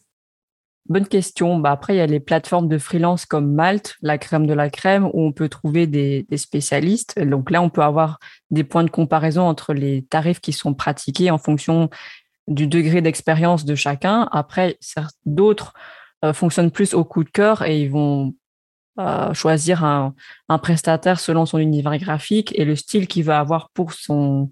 Bonne 0.89 1.07
question. 1.07 1.57
Bah 1.57 1.71
après, 1.71 1.95
il 1.95 1.97
y 1.97 2.01
a 2.01 2.07
les 2.07 2.19
plateformes 2.19 2.67
de 2.67 2.77
freelance 2.77 3.25
comme 3.25 3.53
Malte, 3.53 3.95
la 4.01 4.17
crème 4.17 4.47
de 4.47 4.53
la 4.53 4.69
crème, 4.69 5.05
où 5.05 5.21
on 5.21 5.31
peut 5.31 5.47
trouver 5.47 5.87
des, 5.87 6.25
spécialistes. 6.35 7.19
Donc 7.19 7.51
là, 7.51 7.61
on 7.61 7.69
peut 7.69 7.83
avoir 7.83 8.19
des 8.49 8.63
points 8.63 8.83
de 8.83 8.89
comparaison 8.89 9.43
entre 9.43 9.73
les 9.73 10.03
tarifs 10.03 10.41
qui 10.41 10.53
sont 10.53 10.73
pratiqués 10.73 11.31
en 11.31 11.37
fonction 11.37 11.89
du 12.47 12.67
degré 12.67 13.01
d'expérience 13.01 13.63
de 13.63 13.75
chacun. 13.75 14.27
Après, 14.31 14.77
d'autres 15.25 15.73
fonctionnent 16.33 16.71
plus 16.71 16.93
au 16.93 17.03
coup 17.03 17.23
de 17.23 17.29
cœur 17.29 17.63
et 17.63 17.81
ils 17.81 17.89
vont 17.89 18.33
euh, 18.99 19.33
choisir 19.33 19.85
un, 19.85 20.13
un, 20.49 20.57
prestataire 20.57 21.19
selon 21.19 21.45
son 21.45 21.59
univers 21.59 21.97
graphique 21.97 22.51
et 22.59 22.65
le 22.65 22.75
style 22.75 23.07
qu'il 23.07 23.23
va 23.23 23.39
avoir 23.39 23.69
pour 23.69 23.93
son 23.93 24.49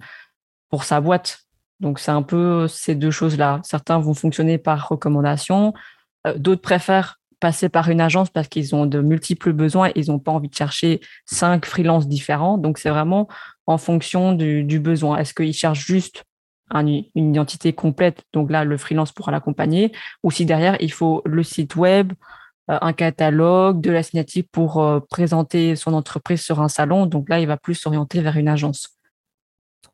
pour 0.70 0.86
sa 0.86 1.02
boîte. 1.02 1.42
Donc 1.82 2.00
c'est 2.00 2.12
un 2.12 2.22
peu 2.22 2.68
ces 2.70 2.96
deux 2.96 3.12
choses-là. 3.12 3.60
Certains 3.64 4.00
vont 4.00 4.14
fonctionner 4.14 4.58
par 4.58 4.88
recommandation, 4.88 5.74
euh, 6.26 6.38
d'autres 6.38 6.62
préfèrent 6.62 7.20
passer 7.42 7.68
par 7.68 7.90
une 7.90 8.00
agence 8.00 8.30
parce 8.30 8.48
qu'ils 8.48 8.76
ont 8.76 8.86
de 8.86 9.02
multiples 9.02 9.52
besoins 9.52 9.90
et 9.90 9.94
ils 9.96 10.10
n'ont 10.10 10.20
pas 10.20 10.32
envie 10.32 10.50
de 10.50 10.56
chercher 10.56 11.02
cinq 11.26 11.66
freelances 11.66 12.08
différents. 12.08 12.58
Donc 12.58 12.78
c'est 12.78 12.90
vraiment 12.90 13.28
en 13.68 13.78
fonction 13.78 14.32
du, 14.32 14.64
du 14.64 14.80
besoin. 14.80 15.18
Est-ce 15.18 15.34
qu'ils 15.34 15.54
cherchent 15.54 15.86
juste 15.86 16.24
une 16.74 17.04
identité 17.16 17.74
complète, 17.74 18.24
donc 18.34 18.52
là, 18.52 18.64
le 18.64 18.78
freelance 18.78 19.12
pourra 19.12 19.32
l'accompagner, 19.32 19.92
ou 20.24 20.32
si 20.32 20.46
derrière, 20.46 20.78
il 20.80 20.92
faut 20.92 21.22
le 21.26 21.44
site 21.44 21.76
web, 21.76 22.14
euh, 22.70 22.78
un 22.82 22.94
catalogue, 22.94 23.82
de 23.82 23.92
la 23.92 24.04
signature 24.04 24.44
pour 24.52 24.82
euh, 24.82 25.00
présenter 25.10 25.76
son 25.76 25.94
entreprise 25.94 26.42
sur 26.42 26.62
un 26.62 26.70
salon, 26.70 27.06
donc 27.06 27.30
là, 27.30 27.40
il 27.40 27.48
va 27.48 27.58
plus 27.58 27.76
s'orienter 27.76 28.22
vers 28.22 28.38
une 28.38 28.48
agence. 28.48 29.00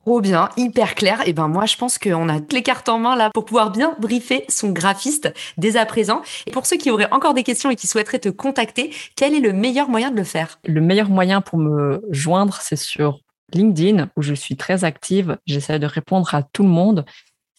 Trop 0.05 0.21
bien, 0.21 0.49
hyper 0.55 0.93
clair. 0.93 1.27
Et 1.27 1.33
ben 1.33 1.47
moi, 1.47 1.65
je 1.65 1.77
pense 1.77 1.97
qu'on 1.97 2.29
a 2.29 2.39
toutes 2.39 2.53
les 2.53 2.61
cartes 2.61 2.89
en 2.89 2.99
main 2.99 3.15
là 3.15 3.31
pour 3.33 3.43
pouvoir 3.45 3.71
bien 3.71 3.95
briefer 3.99 4.45
son 4.49 4.69
graphiste 4.69 5.33
dès 5.57 5.77
à 5.77 5.85
présent. 5.87 6.21
Et 6.45 6.51
pour 6.51 6.67
ceux 6.67 6.77
qui 6.77 6.91
auraient 6.91 7.11
encore 7.11 7.33
des 7.33 7.41
questions 7.41 7.71
et 7.71 7.75
qui 7.75 7.87
souhaiteraient 7.87 8.19
te 8.19 8.29
contacter, 8.29 8.93
quel 9.15 9.33
est 9.33 9.39
le 9.39 9.51
meilleur 9.51 9.89
moyen 9.89 10.11
de 10.11 10.15
le 10.15 10.23
faire? 10.23 10.59
Le 10.63 10.79
meilleur 10.79 11.09
moyen 11.09 11.41
pour 11.41 11.57
me 11.57 12.03
joindre, 12.11 12.59
c'est 12.61 12.75
sur 12.75 13.21
LinkedIn 13.53 14.09
où 14.15 14.21
je 14.21 14.33
suis 14.33 14.55
très 14.55 14.83
active. 14.83 15.37
J'essaie 15.45 15.79
de 15.79 15.85
répondre 15.85 16.33
à 16.33 16.43
tout 16.43 16.63
le 16.63 16.69
monde. 16.69 17.05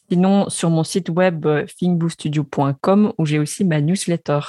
Sinon, 0.09 0.49
sur 0.49 0.71
mon 0.71 0.85
site 0.85 1.09
web 1.09 1.47
euh, 1.47 1.67
thinkboostudio.com 1.79 3.13
où 3.19 3.27
j'ai 3.27 3.39
aussi 3.39 3.65
ma 3.65 3.81
newsletter. 3.81 4.41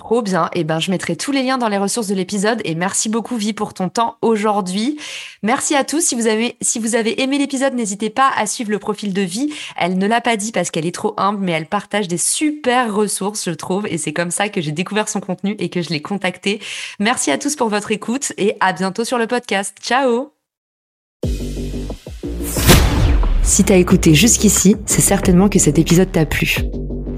Trop 0.00 0.22
bien. 0.22 0.48
Eh 0.54 0.64
ben, 0.64 0.80
je 0.80 0.90
mettrai 0.90 1.14
tous 1.14 1.30
les 1.30 1.42
liens 1.42 1.58
dans 1.58 1.68
les 1.68 1.76
ressources 1.76 2.06
de 2.06 2.14
l'épisode. 2.14 2.62
Et 2.64 2.74
merci 2.74 3.10
beaucoup, 3.10 3.36
Vie, 3.36 3.52
pour 3.52 3.74
ton 3.74 3.90
temps 3.90 4.16
aujourd'hui. 4.22 4.98
Merci 5.42 5.74
à 5.74 5.84
tous. 5.84 6.00
Si 6.00 6.14
vous 6.14 6.26
avez, 6.26 6.56
si 6.62 6.78
vous 6.78 6.94
avez 6.94 7.20
aimé 7.20 7.36
l'épisode, 7.36 7.74
n'hésitez 7.74 8.08
pas 8.08 8.30
à 8.34 8.46
suivre 8.46 8.70
le 8.70 8.78
profil 8.78 9.12
de 9.12 9.20
Vie. 9.20 9.52
Elle 9.76 9.98
ne 9.98 10.06
l'a 10.06 10.22
pas 10.22 10.38
dit 10.38 10.52
parce 10.52 10.70
qu'elle 10.70 10.86
est 10.86 10.94
trop 10.94 11.12
humble, 11.18 11.40
mais 11.44 11.52
elle 11.52 11.66
partage 11.66 12.08
des 12.08 12.16
super 12.16 12.94
ressources, 12.94 13.44
je 13.44 13.50
trouve. 13.50 13.86
Et 13.88 13.98
c'est 13.98 14.14
comme 14.14 14.30
ça 14.30 14.48
que 14.48 14.62
j'ai 14.62 14.72
découvert 14.72 15.06
son 15.06 15.20
contenu 15.20 15.54
et 15.58 15.68
que 15.68 15.82
je 15.82 15.90
l'ai 15.90 16.00
contactée. 16.00 16.60
Merci 16.98 17.30
à 17.30 17.36
tous 17.36 17.54
pour 17.54 17.68
votre 17.68 17.92
écoute 17.92 18.32
et 18.38 18.56
à 18.60 18.72
bientôt 18.72 19.04
sur 19.04 19.18
le 19.18 19.26
podcast. 19.26 19.76
Ciao! 19.82 20.32
Si 23.42 23.64
t'as 23.64 23.76
écouté 23.76 24.14
jusqu'ici, 24.14 24.76
c'est 24.86 25.02
certainement 25.02 25.50
que 25.50 25.58
cet 25.58 25.78
épisode 25.78 26.10
t'a 26.10 26.24
plu. 26.24 26.56